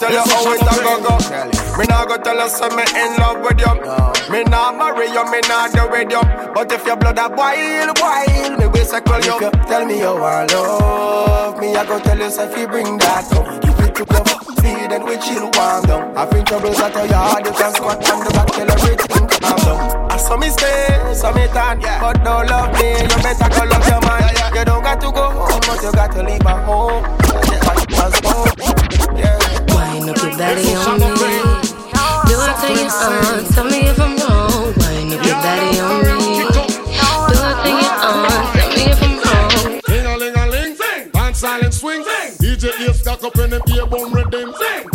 Tell 0.00 0.12
you 0.12 0.24
how 0.24 0.52
it 0.52 0.62
a 0.62 0.74
go 0.80 0.94
go. 1.04 1.78
Me 1.78 1.84
nah 1.86 2.06
go 2.06 2.16
tell 2.16 2.36
you 2.36 2.48
say 2.48 2.68
me 2.74 2.84
in 2.96 3.16
love 3.20 3.40
with 3.44 3.60
you. 3.60 4.32
Me 4.32 4.44
nah 4.44 4.72
marry 4.72 5.08
you, 5.12 5.24
me 5.30 5.40
nah 5.48 5.68
do 5.68 5.88
with 5.90 6.10
you. 6.10 6.22
But 6.54 6.72
if 6.72 6.86
your 6.86 6.96
blood 6.96 7.18
a 7.18 7.28
boil, 7.28 7.92
boil, 8.00 8.56
me 8.56 8.66
will 8.66 8.84
circle 8.84 9.20
you. 9.20 9.36
If 9.36 9.40
you 9.42 9.50
tell 9.68 9.84
me 9.84 9.98
you 9.98 10.16
want 10.16 10.52
love, 10.52 11.60
me 11.60 11.76
I 11.76 11.84
go 11.84 11.98
tell 12.00 12.18
you 12.18 12.30
say 12.30 12.50
if 12.50 12.58
you 12.58 12.66
bring 12.66 12.96
that 12.98 13.30
up. 13.36 13.60
Keep 13.60 13.78
it 13.86 13.94
together, 13.94 14.38
feed 14.62 14.90
and 14.92 15.04
we 15.04 15.18
chill 15.18 15.50
warm 15.52 15.84
down. 15.84 16.16
I 16.16 16.26
feel 16.30 16.44
troubles 16.44 16.80
at 16.80 16.94
your 16.94 17.06
yard, 17.06 17.44
you 17.44 17.52
can 17.52 17.74
squat 17.74 18.10
on 18.10 18.24
the 18.24 18.30
back 18.30 18.46
till 18.52 18.70
everything 18.70 19.19
calm 19.40 19.56
down. 19.64 20.10
I 20.10 20.16
saw 20.16 20.36
me 20.36 20.48
stay, 20.50 21.14
saw 21.14 21.32
me 21.32 21.46
turn, 21.48 21.80
but 21.80 22.22
don't 22.24 22.46
love 22.48 22.72
me. 22.78 22.92
You 23.00 23.18
better 23.24 23.48
go 23.48 23.64
love 23.66 23.86
your 23.88 24.00
man. 24.02 24.34
You 24.54 24.64
don't 24.64 24.82
got 24.82 25.00
to 25.00 25.10
go 25.10 25.30
home, 25.30 25.60
but 25.66 25.82
you 25.82 25.92
got 25.92 26.12
to 26.12 26.22
leave 26.22 26.46
at 26.46 26.64
home. 26.64 27.04
Yeah. 29.16 29.38
Wind 29.74 30.10
up 30.10 30.16
your 30.22 30.36
body 30.36 30.74
on 30.74 31.00
me. 31.00 31.08
Do 32.28 32.34
I 32.38 32.54
take 32.60 32.78
it 32.78 32.92
on? 32.92 33.44
Tell 33.52 33.64
me 33.64 33.88
if 33.88 33.98
I'm 33.98 34.16
wrong. 34.18 34.74
Wind 34.76 35.12
up 35.14 35.24
your 35.24 35.38
body 35.40 35.80
on 35.80 35.98
me. 36.04 36.44
Do 36.50 36.60
I 37.40 37.52
take 37.64 37.82
it 37.84 37.94
on? 38.06 38.20
Tell 38.54 38.68
me 38.70 38.82
if 38.92 39.02
I'm 39.02 39.14
wrong. 39.24 39.80
Ding 39.86 40.06
a 40.06 40.16
ling 40.16 40.36
a 40.36 40.46
ling, 40.46 40.74
sing. 40.76 41.10
Band 41.10 41.36
silent 41.36 41.74
swing, 41.74 42.02
sing. 42.04 42.32
DJ 42.38 42.64
ear 42.80 42.94
stuck 42.94 43.22
up 43.24 43.36
in 43.38 43.50
the 43.50 43.60
beer 43.66 43.86
boom 43.86 44.12
rhythm, 44.12 44.52
sing. 44.54 44.88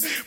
friends 0.00 0.23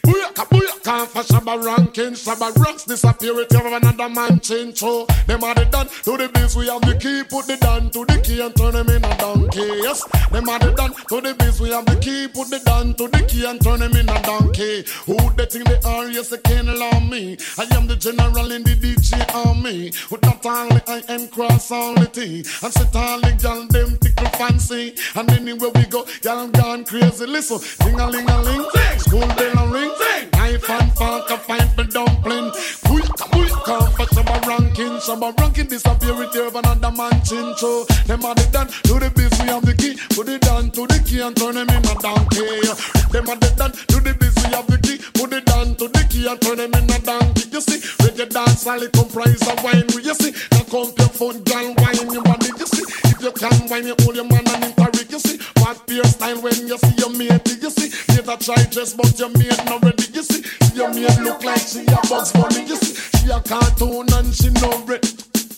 Gold 1.14 1.16
bell 1.16 1.16
a 1.16 1.16
ring, 1.16 1.16
sing. 1.16 1.16
Knife 1.16 1.16
and 1.16 1.24
fork 1.24 1.24
a 1.24 1.24
fine 1.24 1.24
for 1.24 1.24
dumpling. 1.24 1.24
Booyaka 1.24 1.24
booyaka 1.24 1.24
for 1.24 1.24
Shabba 1.24 1.64
ranking. 1.64 2.14
Shabba 2.14 2.66
Ranks 2.66 2.84
disappear 2.84 3.40
if 3.42 3.52
you 3.52 3.60
have 3.60 3.84
another 3.84 4.10
man 4.10 4.40
change. 4.40 4.78
So 4.80 5.06
them 5.28 5.44
are 5.44 5.56
the 5.56 5.66
done 5.66 5.88
to 5.88 6.18
the 6.18 6.30
biz. 6.34 6.56
We 6.56 6.68
have 6.68 6.82
the 6.82 6.96
key, 6.96 7.24
put 7.24 7.48
the 7.48 7.58
down 7.58 7.90
to 7.92 8.06
the 8.06 8.22
key 8.22 8.42
and 8.42 8.56
turn 8.56 8.74
them 8.74 8.90
in 8.90 9.04
a 9.04 9.18
donkey. 9.18 9.82
Yes, 9.84 10.04
them 10.32 10.50
are 10.50 10.60
the 10.60 10.72
done 10.74 10.94
to 11.10 11.22
the 11.22 11.34
biz. 11.36 11.60
We 11.62 11.70
have 11.70 11.86
the 11.86 11.96
key, 11.98 12.28
put 12.28 12.50
the 12.50 12.60
down 12.60 12.94
to 12.96 13.08
the 13.08 13.24
key 13.28 13.46
and 13.46 13.62
turn 13.62 13.80
them 13.80 13.96
in 13.96 14.10
a 14.10 14.22
donkey. 14.24 14.86
Who 15.06 15.18
they 15.36 15.46
think 15.46 15.66
they 15.68 15.80
are? 15.86 16.08
Yes, 16.10 16.30
they 16.30 16.38
can't 16.38 16.70
allow 16.70 17.00
me. 17.00 17.38
I 17.58 17.66
am 17.76 17.88
the 17.88 17.96
general 17.96 18.52
in 18.52 18.64
the 18.64 18.76
DJ 18.76 19.24
army. 19.34 19.92
With 20.12 20.24
not 20.24 20.46
only 20.46 20.82
I 20.88 21.04
am 21.10 21.28
cross 21.30 21.72
all 21.72 21.96
the 21.96 22.08
T. 22.08 22.44
And 22.64 22.74
sit 22.74 22.96
all 22.96 23.20
the 23.22 23.32
gal 23.42 23.68
them 23.68 23.98
tickle 23.98 24.30
fancy. 24.38 24.96
And 25.16 25.32
anywhere 25.32 25.72
we 25.74 25.86
go, 25.86 26.06
gal 26.22 26.48
gone 26.50 26.86
crazy. 26.86 27.26
Listen, 27.26 27.60
ding 27.86 28.00
a 28.00 28.08
ling 28.08 28.30
a 28.30 28.42
ling, 28.42 28.66
school 28.98 29.28
bell 29.36 29.60
a 29.60 29.68
ring, 29.72 29.92
knife 30.34 30.70
and 30.70 30.97
fork 30.98 31.30
a 31.30 31.38
for 31.38 31.84
dumpling. 31.86 32.52
Quick, 32.90 33.10
quick, 33.32 33.54
come 33.64 33.92
for 33.94 34.08
some 34.14 34.26
ranking, 34.50 35.00
some 35.00 35.22
ranking 35.22 35.68
disappear 35.68 36.16
with 36.18 36.34
your 36.34 36.50
another 36.50 36.92
man 36.92 37.14
chin. 37.24 37.54
So 37.58 37.86
them 38.06 38.26
are 38.26 38.36
the 38.36 38.50
done 38.52 38.68
to 38.68 38.94
the 38.98 39.12
biz, 39.14 39.32
we 39.42 39.48
have 39.48 39.66
the 39.66 39.74
key, 39.78 39.94
put 40.16 40.28
it 40.28 40.42
down 40.42 40.72
to 40.72 40.88
the 40.88 41.00
key 41.06 41.22
and 41.22 41.36
turn 41.38 41.56
them 41.56 41.70
in 41.70 41.86
a 41.86 41.96
donkey. 42.02 42.66
Them 43.14 43.30
are 43.30 43.38
the 43.38 43.54
done 43.56 43.72
to 43.72 43.98
the 44.02 44.14
biz, 44.18 44.36
we 44.42 44.50
have 44.58 44.68
the 44.68 44.78
key, 44.82 44.98
put 45.14 45.34
it 45.34 45.46
down 45.46 45.76
to 45.78 45.88
the 45.88 46.04
key 46.10 46.26
and 46.28 46.42
turn 46.42 46.58
them 46.58 46.74
in 46.74 46.90
a 46.90 47.00
donkey. 47.00 47.50
You 47.54 47.62
see, 47.62 47.80
reggae 48.02 48.30
dance 48.30 48.66
only 48.66 48.90
comprise 48.90 49.42
of 49.46 49.64
wine. 49.64 49.86
You 49.94 50.16
see, 50.18 50.34
now 50.52 50.66
come 50.66 50.92
your 50.98 51.12
foot, 51.14 51.46
girl, 51.46 51.74
wine 51.78 52.10
your 52.10 52.24
body. 52.26 52.50
You 52.58 52.68
see, 52.68 52.86
if 53.14 53.22
you 53.22 53.32
can 53.32 53.70
wine, 53.70 53.86
you 53.86 53.96
hold 54.02 54.16
your 54.16 54.26
man 54.26 54.46
and 54.50 54.74
interrick. 54.74 55.12
You 55.12 55.20
see, 55.20 55.38
what 55.62 55.86
beer 55.86 56.04
style 56.06 56.42
when 56.42 56.68
you 56.68 56.78
see 56.78 56.96
your 56.98 57.14
mate. 57.14 57.46
You 57.62 57.70
see, 57.70 57.94
later 58.14 58.38
try 58.42 58.62
dress, 58.74 58.94
but 58.94 59.14
your 59.20 59.30
mate 59.38 59.62
not 59.66 59.84
ready. 59.84 60.10
You 60.14 60.24
see, 60.24 60.42
your 60.78 60.94
mate 60.94 61.20
look 61.22 61.44
like 61.44 61.60
she 61.60 61.82
a 61.82 61.98
Bugs 62.08 62.32
Bunny. 62.32 62.66
You 62.68 62.76
see, 62.78 62.94
she 63.18 63.30
a 63.32 63.42
cartoon 63.42 64.06
and 64.14 64.34
she 64.34 64.50
no 64.62 64.70
red. 64.86 65.02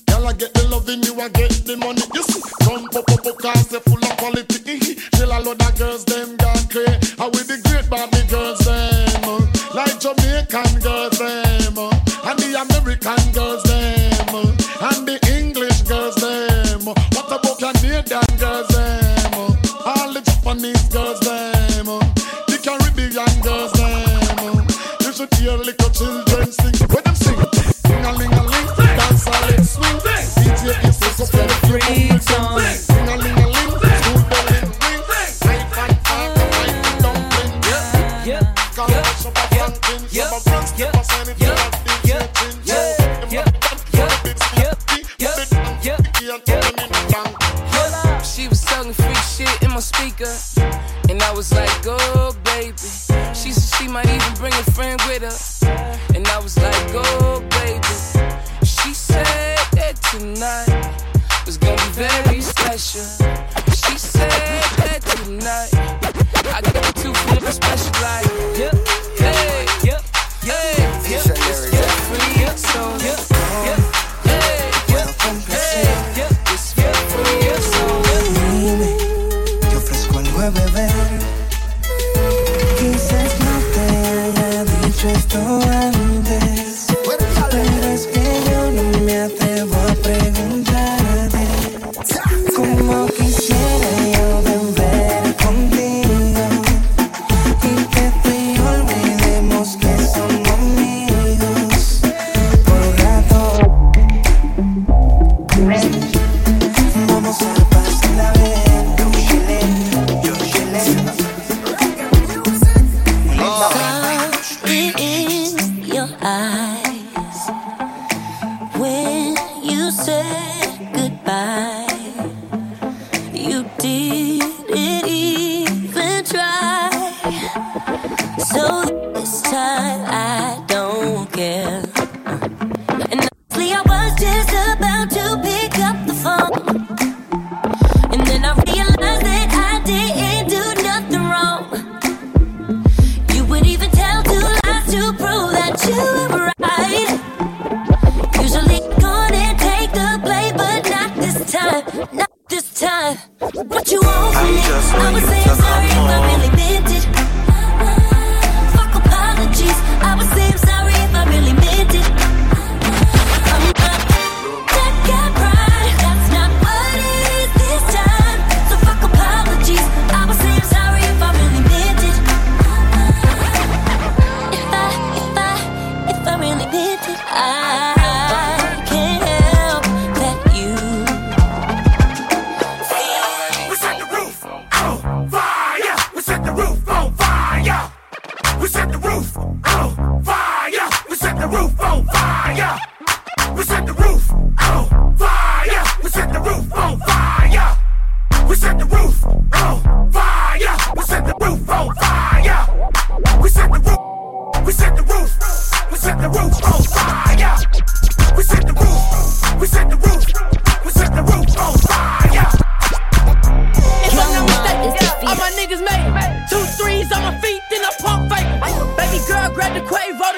Girl, 0.08 0.28
I 0.28 0.34
get 0.34 0.54
the 0.54 0.68
loving, 0.72 1.04
you 1.04 1.20
I 1.20 1.28
get 1.30 1.52
the 1.68 1.76
money. 1.78 2.02
You 2.14 2.24
see, 2.24 2.42
come 2.64 2.88
pop 2.88 3.12
up, 3.12 3.26
up 3.28 3.38
cause 3.38 3.74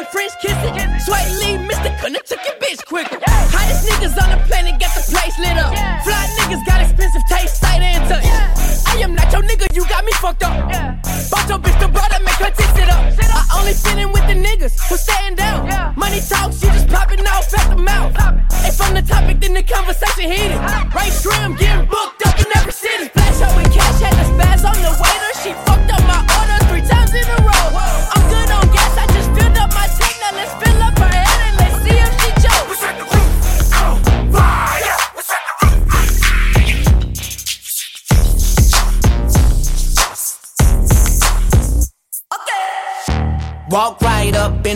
the 0.01 0.07
French 0.09 0.33
kiss 0.41 0.57
it. 0.57 0.73
Sway 1.05 1.25
Lee, 1.39 1.55
Mr. 1.69 1.89
Couldn't 2.01 2.25
took 2.25 2.41
your 2.45 2.57
bitch 2.57 2.81
quicker. 2.85 3.19
Hottest 3.21 3.85
niggas 3.85 4.17
on 4.17 4.29
the 4.33 4.39
planet, 4.49 4.79
got 4.81 4.93
the 4.97 5.03
place 5.05 5.37
lit 5.37 5.57
up. 5.57 5.73
Fly 6.01 6.25
niggas 6.41 6.65
got 6.65 6.81
expensive 6.81 7.21
taste, 7.29 7.61
sight 7.61 7.81
and 7.81 8.01
touch. 8.09 8.25
I 8.89 8.97
am 9.05 9.13
not 9.13 9.31
your 9.31 9.43
nigga, 9.43 9.67
you 9.75 9.85
got 9.85 10.03
me 10.05 10.11
fucked 10.13 10.43
up. 10.43 10.57
Bought 11.29 11.47
your 11.49 11.59
bitch 11.59 11.77
the 11.79 11.87
brother, 11.87 12.17
make 12.25 12.39
cut 12.41 12.55
this 12.55 12.73
it 12.77 12.89
up. 12.89 13.01
I 13.29 13.41
only 13.59 13.73
fit 13.73 13.97
with 14.09 14.25
the 14.25 14.37
niggas 14.41 14.73
who 14.89 14.97
stand 14.97 15.37
down. 15.37 15.93
Money 15.95 16.21
talks, 16.21 16.63
you 16.63 16.69
just 16.71 16.87
popping 16.87 17.21
off 17.27 17.53
at 17.53 17.69
the 17.69 17.77
mouth. 17.77 18.15
Hey, 18.65 18.71
from 18.71 18.95
the 18.95 19.03
topic, 19.03 19.39
then 19.39 19.53
the 19.53 19.63
conversation 19.63 20.31
heated. 20.31 20.57
Right 20.97 21.13
trim, 21.21 21.55
getting 21.55 21.85
booked 21.85 22.10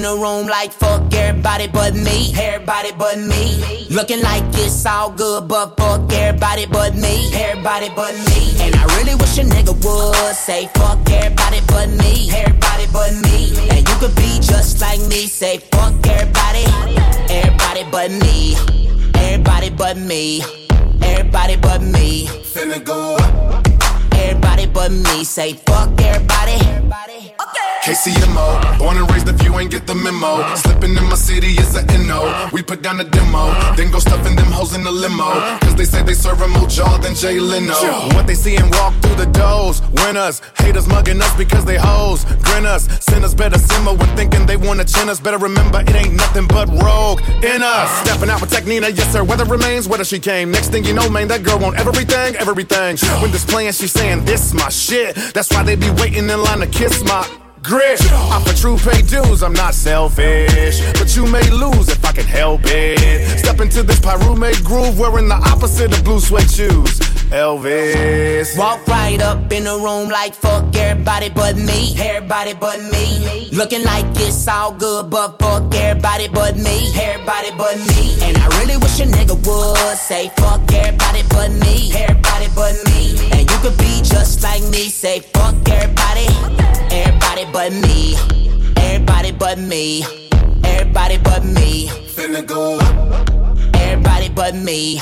the 0.06 0.16
room 0.22 0.46
like 0.46 0.72
fuck 0.72 1.12
everybody 1.16 1.68
but 1.68 1.96
me. 1.96 2.32
Everybody 2.38 2.92
but 2.92 3.18
me. 3.18 3.88
Looking 3.90 4.22
like 4.22 4.44
it's 4.54 4.86
all 4.86 5.10
good, 5.12 5.48
but 5.48 5.76
fuck 5.78 6.14
everybody 6.14 6.68
but 6.68 6.94
me. 6.96 7.34
Everybody 7.34 7.90
but 7.90 8.14
me. 8.30 8.42
And 8.62 8.76
I 8.76 8.84
really 8.98 9.16
wish 9.16 9.38
a 9.40 9.44
nigga 9.44 9.74
would 9.74 10.36
say 10.36 10.68
fuck 10.76 11.00
everybody 11.10 11.62
but 11.68 11.90
me. 11.90 12.30
Everybody 12.32 12.86
but 12.94 13.14
me. 13.26 13.58
And 13.72 13.82
you 13.90 13.96
could 14.02 14.16
be 14.16 14.32
just 14.52 14.80
like 14.80 15.02
me. 15.10 15.26
Say 15.26 15.58
fuck 15.74 15.96
everybody. 16.06 16.66
Everybody 17.40 17.84
but 17.90 18.12
me. 18.12 18.56
Everybody 19.16 19.70
but 19.72 19.98
me. 19.98 20.44
Everybody 21.02 21.56
but 21.56 21.82
me. 21.82 22.28
Finna 22.54 22.80
go. 22.84 23.18
Everybody 24.12 24.68
but 24.68 24.92
me. 24.92 25.24
Say 25.24 25.54
fuck 25.54 25.90
everybody. 26.00 27.05
KCMO, 27.86 28.80
born 28.80 28.98
and 28.98 29.06
raised 29.12 29.30
if 29.30 29.44
you 29.44 29.54
ain't 29.60 29.70
get 29.70 29.86
the 29.86 29.94
memo. 29.94 30.42
Slipping 30.56 30.98
in 30.98 31.04
my 31.06 31.14
city 31.14 31.54
is 31.54 31.76
a 31.76 31.86
NO. 31.86 32.50
We 32.52 32.64
put 32.64 32.82
down 32.82 33.00
a 33.00 33.04
demo, 33.04 33.54
then 33.78 33.92
go 33.92 34.00
stuffing 34.00 34.36
them 34.36 34.48
hoes 34.48 34.74
in 34.74 34.84
the 34.84 34.90
limo. 34.90 35.30
Cause 35.62 35.76
they 35.76 35.86
say 35.86 36.02
they 36.02 36.16
serving 36.16 36.50
more 36.50 36.68
jaw 36.68 36.98
than 36.98 37.14
Jay 37.14 37.40
Leno. 37.40 37.76
What 38.16 38.26
they 38.26 38.34
see 38.34 38.56
and 38.56 38.74
walk 38.74 38.96
through 39.04 39.24
the 39.24 39.28
doors. 39.28 39.84
Winners, 40.02 40.42
haters 40.58 40.88
mugging 40.88 41.22
us 41.22 41.38
because 41.38 41.64
they 41.64 41.78
hoes. 41.78 42.26
Grin 42.42 42.66
us, 42.66 42.90
sinners 43.06 43.36
better 43.36 43.60
simmer 43.60 43.94
when 43.94 44.10
thinking 44.18 44.48
they 44.48 44.58
wanna 44.58 44.84
chin 44.84 45.08
us. 45.08 45.20
Better 45.20 45.38
remember 45.38 45.82
it 45.82 45.94
ain't 45.94 46.16
nothing 46.16 46.48
but 46.48 46.68
rogue 46.82 47.22
in 47.46 47.62
us. 47.62 47.90
Stepping 48.02 48.32
out 48.32 48.42
with 48.42 48.50
Tech 48.50 48.64
N9ne, 48.64 48.98
yes 48.98 49.12
sir. 49.14 49.24
Weather 49.24 49.46
remains, 49.46 49.88
whether 49.88 50.04
she 50.04 50.18
came. 50.18 50.50
Next 50.50 50.70
thing 50.70 50.86
you 50.86 50.96
know, 50.96 51.08
man, 51.08 51.28
that 51.28 51.44
girl 51.44 51.60
want 51.60 51.78
everything, 51.78 52.36
everything. 52.38 52.98
When 53.22 53.30
this 53.30 53.46
displaying, 53.46 53.74
she 53.74 53.86
saying 53.86 54.26
this 54.26 54.56
my 54.56 54.70
shit. 54.70 55.14
That's 55.36 55.52
why 55.52 55.62
they 55.62 55.76
be 55.76 55.92
waiting 55.92 56.28
in 56.32 56.42
line 56.42 56.62
to 56.62 56.68
kiss 56.68 57.04
my 57.04 57.45
grit. 57.68 58.00
I 58.12 58.44
for 58.44 58.54
true 58.54 58.78
pay 58.78 59.02
dues, 59.02 59.44
I'm 59.44 59.54
not 59.54 59.74
selfish. 59.74 60.82
But 61.00 61.16
you 61.16 61.26
may 61.26 61.48
lose 61.50 61.90
if 61.90 62.04
I 62.06 62.12
can 62.12 62.26
help 62.26 62.62
it. 62.66 63.40
Step 63.40 63.60
into 63.60 63.84
this 63.84 64.00
pyrumate 64.00 64.64
groove 64.64 64.98
wearing 65.00 65.28
the 65.28 65.36
opposite 65.36 65.98
of 65.98 66.04
blue 66.04 66.20
suede 66.20 66.50
shoes. 66.50 67.00
Elvis. 67.32 68.58
Walk 68.58 68.86
right 68.88 69.20
up 69.22 69.52
in 69.52 69.64
the 69.64 69.76
room 69.76 70.10
like 70.10 70.34
fuck 70.36 70.76
everybody 70.76 71.30
but 71.30 71.58
me. 71.58 71.96
Everybody 71.98 72.54
but 72.54 72.80
me. 72.92 73.50
Looking 73.52 73.84
like 73.84 74.06
it's 74.16 74.48
all 74.48 74.74
good, 74.74 75.10
but 75.10 75.40
fuck 75.40 75.74
everybody 75.74 76.28
but 76.28 76.56
me. 76.56 76.92
Everybody 76.96 77.50
but 77.58 77.78
me. 77.78 78.16
And 78.22 78.38
I 78.38 78.48
really 78.60 78.78
wish 78.78 79.00
a 79.00 79.06
nigga 79.06 79.36
would 79.36 79.98
say 79.98 80.30
fuck 80.38 80.72
everybody 80.72 81.24
but 81.30 81.52
me. 81.52 81.92
Everybody 81.96 82.48
but 82.56 82.76
me. 82.86 83.18
And 83.32 83.50
you 83.50 83.58
could 83.58 83.78
be 83.78 84.02
just 84.04 84.44
like 84.44 84.62
me. 84.64 84.90
Say 84.90 85.22
fuck 85.22 85.56
everybody. 85.68 86.65
Everybody 86.98 87.46
but 87.52 87.72
me. 87.74 88.16
Everybody 88.78 89.32
but 89.32 89.58
me. 89.60 90.04
Everybody 90.64 91.18
but 91.18 91.44
me. 91.44 91.88
Finna 92.16 92.46
go 92.46 92.80
up. 92.80 93.30
Everybody 93.76 94.30
but 94.30 94.56
me. 94.56 95.02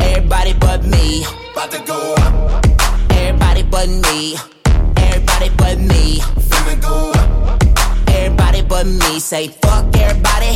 Everybody 0.00 0.52
but 0.54 0.84
me. 0.84 1.24
About 1.52 1.70
to 1.72 1.80
go 1.86 2.14
up. 2.18 2.64
Everybody 3.10 3.62
but 3.64 3.88
me. 3.88 4.36
Everybody 4.96 5.50
but 5.56 5.78
me. 5.78 6.20
Finna 6.50 6.80
go 6.80 7.12
up. 7.12 7.62
Everybody 8.08 8.62
but 8.62 8.86
me. 8.86 9.18
Say 9.18 9.48
fuck 9.48 9.84
everybody. 9.96 10.52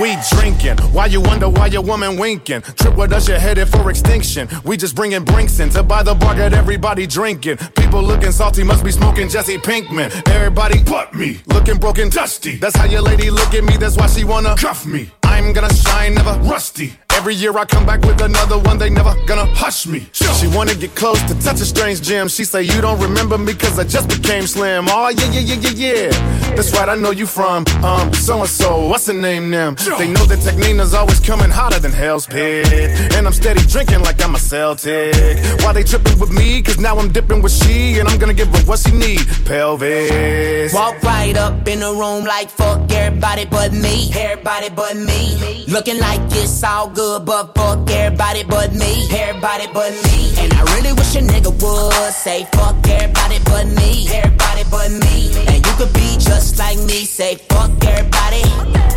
We 0.00 0.16
drinking. 0.30 0.78
Why 0.94 1.06
you 1.06 1.20
wonder 1.20 1.46
why 1.46 1.66
your 1.66 1.82
woman 1.82 2.16
winking? 2.18 2.62
Trip 2.62 2.96
with 2.96 3.12
us, 3.12 3.28
you're 3.28 3.38
headed 3.38 3.68
for 3.68 3.90
extinction. 3.90 4.48
We 4.64 4.78
just 4.78 4.96
bringing 4.96 5.24
brinks 5.24 5.60
in 5.60 5.68
to 5.70 5.82
buy 5.82 6.02
the 6.02 6.14
bar, 6.14 6.34
get 6.34 6.54
everybody 6.54 7.06
drinking. 7.06 7.58
People 7.76 8.02
looking 8.02 8.32
salty, 8.32 8.64
must 8.64 8.82
be 8.82 8.90
smoking 8.90 9.28
Jesse 9.28 9.58
Pinkman. 9.58 10.10
Everybody 10.30 10.82
but 10.82 11.14
me, 11.14 11.42
looking 11.48 11.76
broken, 11.76 12.08
dusty. 12.08 12.56
That's 12.56 12.74
how 12.74 12.86
your 12.86 13.02
lady 13.02 13.30
look 13.30 13.52
at 13.52 13.62
me, 13.62 13.76
that's 13.76 13.96
why 13.98 14.06
she 14.06 14.24
wanna 14.24 14.56
cuff 14.56 14.86
me. 14.86 15.10
I'm 15.22 15.52
gonna 15.52 15.72
shine, 15.74 16.14
never 16.14 16.32
rusty. 16.48 16.94
Every 17.16 17.34
year 17.34 17.56
I 17.56 17.64
come 17.64 17.86
back 17.86 18.02
with 18.02 18.20
another 18.20 18.58
one, 18.58 18.78
they 18.78 18.90
never 18.90 19.14
gonna 19.26 19.46
hush 19.46 19.86
me. 19.86 20.08
She 20.12 20.48
wanna 20.48 20.74
get 20.74 20.94
close 20.94 21.20
to 21.22 21.34
touch 21.40 21.60
a 21.60 21.64
strange 21.64 22.02
gem. 22.02 22.28
She 22.28 22.44
say, 22.44 22.62
You 22.62 22.80
don't 22.80 23.00
remember 23.00 23.38
me 23.38 23.54
cause 23.54 23.78
I 23.78 23.84
just 23.84 24.08
became 24.08 24.46
slim. 24.46 24.86
Oh, 24.88 25.08
yeah, 25.08 25.30
yeah, 25.30 25.40
yeah, 25.40 25.54
yeah, 25.54 26.10
yeah. 26.10 26.54
That's 26.54 26.72
right, 26.72 26.88
I 26.88 26.96
know 26.96 27.12
you 27.12 27.26
from, 27.26 27.64
um, 27.82 28.12
so 28.12 28.40
and 28.40 28.48
so. 28.48 28.86
What's 28.88 29.06
the 29.06 29.14
name, 29.14 29.50
them? 29.50 29.76
They 29.98 30.08
know 30.08 30.24
that 30.26 30.40
Tech 30.42 30.54
N9ne's 30.54 30.94
always 30.94 31.20
coming 31.20 31.50
hotter 31.50 31.78
than 31.78 31.92
Hell's 31.92 32.26
Pit. 32.26 32.66
And 33.14 33.26
I'm 33.26 33.32
steady 33.32 33.60
drinking 33.66 34.02
like 34.02 34.22
I'm 34.22 34.34
a 34.34 34.38
Celtic. 34.38 35.14
Why 35.62 35.72
they 35.72 35.84
tripping 35.84 36.18
with 36.18 36.32
me? 36.32 36.62
Cause 36.62 36.78
now 36.78 36.98
I'm 36.98 37.10
dipping 37.12 37.42
with 37.42 37.52
she, 37.52 37.98
and 37.98 38.08
I'm 38.08 38.18
gonna 38.18 38.34
give 38.34 38.48
her 38.48 38.62
what 38.64 38.80
she 38.80 38.92
need. 38.92 39.20
Pelvis. 39.46 40.74
Walk 40.74 41.02
right 41.02 41.36
up 41.36 41.66
in 41.68 41.80
the 41.80 41.90
room 41.92 42.24
like 42.24 42.50
fuck 42.50 42.90
everybody 42.92 43.44
but 43.46 43.72
me. 43.72 44.10
Everybody 44.14 44.68
but 44.70 44.96
me. 44.96 45.64
Looking 45.68 45.98
like 45.98 46.20
it's 46.32 46.62
all 46.62 46.88
good, 46.88 47.03
but 47.24 47.54
fuck 47.54 47.90
everybody 47.90 48.44
but 48.44 48.72
me. 48.72 49.06
Everybody 49.10 49.66
but 49.72 49.92
me. 50.04 50.32
And 50.38 50.52
I 50.52 50.62
really 50.74 50.92
wish 50.92 51.14
a 51.16 51.20
nigga 51.20 51.52
would 51.52 52.12
say 52.14 52.44
fuck 52.52 52.76
everybody 52.88 53.38
but 53.44 53.66
me. 53.66 54.08
Everybody 54.10 54.64
but 54.70 54.90
me. 54.90 55.30
And 55.48 55.64
you 55.66 55.72
could 55.76 55.92
be 55.92 56.16
just 56.18 56.58
like 56.58 56.78
me. 56.78 57.04
Say 57.04 57.36
fuck 57.50 57.70
everybody. 57.84 58.42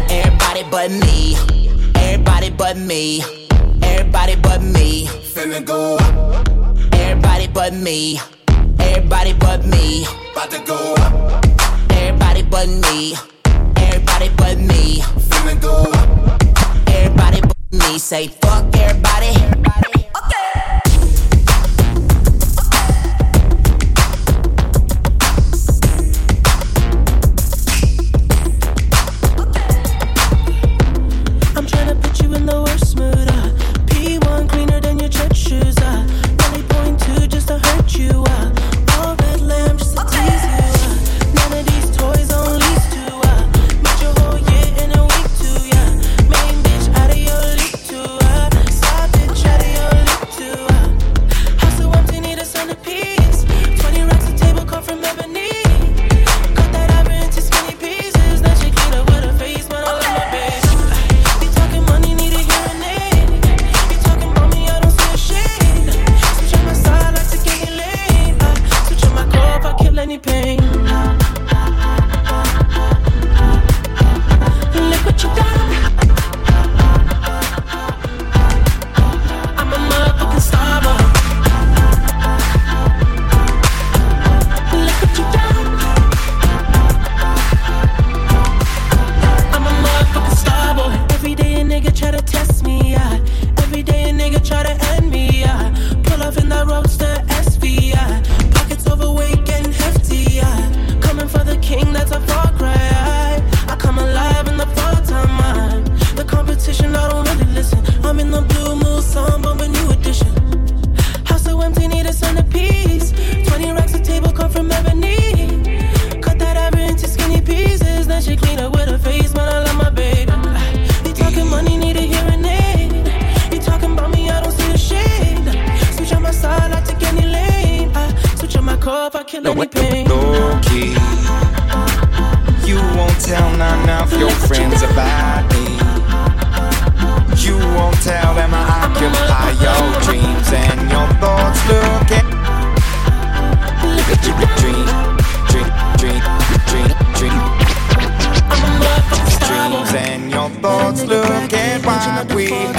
Everybody 0.09 0.63
but 0.71 0.91
me. 0.91 1.35
Everybody 1.95 2.49
but 2.49 2.77
me. 2.77 3.23
Everybody 3.83 4.35
but 4.35 4.61
me. 4.61 5.07
Finna 5.33 5.63
go 5.65 5.97
up. 5.97 6.47
Everybody 6.93 7.47
but 7.47 7.73
me. 7.73 8.19
Everybody 8.79 9.33
but 9.33 9.65
me. 9.65 10.05
About 10.31 10.51
to 10.51 10.59
go 10.65 10.95
up. 10.99 11.45
Everybody 11.91 12.43
but 12.43 12.67
me. 12.69 13.15
Everybody 13.75 14.29
but 14.37 14.57
me. 14.59 15.01
Finna 15.29 15.59
go 15.61 15.91
up. 15.91 16.41
Everybody 16.87 17.41
but 17.41 17.46
me. 17.71 17.99
Say 17.99 18.27
fuck 18.27 18.75
everybody. 18.75 19.56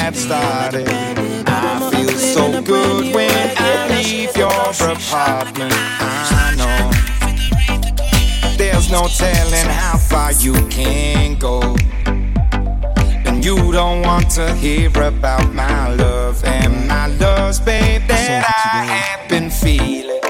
Have 0.09 0.17
started. 0.17 0.89
I 1.47 1.91
feel 1.93 2.09
so 2.09 2.63
good 2.63 3.15
when 3.15 3.31
I 3.59 3.89
leave 4.01 4.35
your 4.39 4.49
apartment. 4.49 5.75
I 5.75 6.55
know 6.57 6.91
there's 8.57 8.91
no 8.91 9.07
telling 9.09 9.69
how 9.69 9.99
far 9.99 10.33
you 10.33 10.55
can 10.69 11.39
go. 11.39 11.61
And 13.27 13.45
you 13.45 13.71
don't 13.71 14.01
want 14.01 14.31
to 14.31 14.55
hear 14.55 14.89
about 15.03 15.53
my 15.53 15.95
love 15.95 16.43
and 16.43 16.89
my 16.89 17.09
loves, 17.19 17.61
babe, 17.61 18.09
that 18.09 18.47
I 18.65 18.85
have 18.85 19.29
been 19.29 19.51
feeling. 19.51 20.21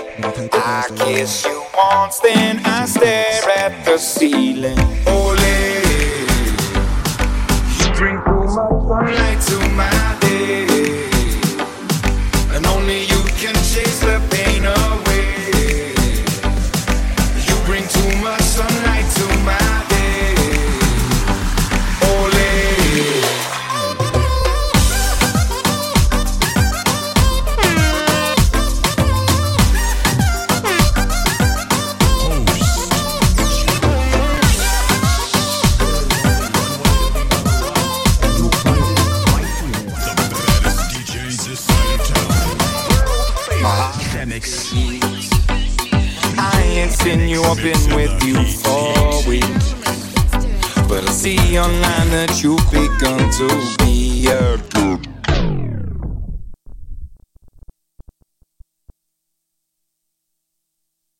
I 0.52 0.88
kiss 0.96 1.44
you 1.44 1.62
once, 1.76 2.18
then 2.18 2.60
I 2.64 2.84
stare 2.86 3.48
at 3.56 3.84
the 3.84 3.96
ceiling. 3.96 4.78
Ole, 5.06 5.87
sunlight 8.88 9.40
to 9.42 9.58
my 9.76 10.18
day, 10.20 10.67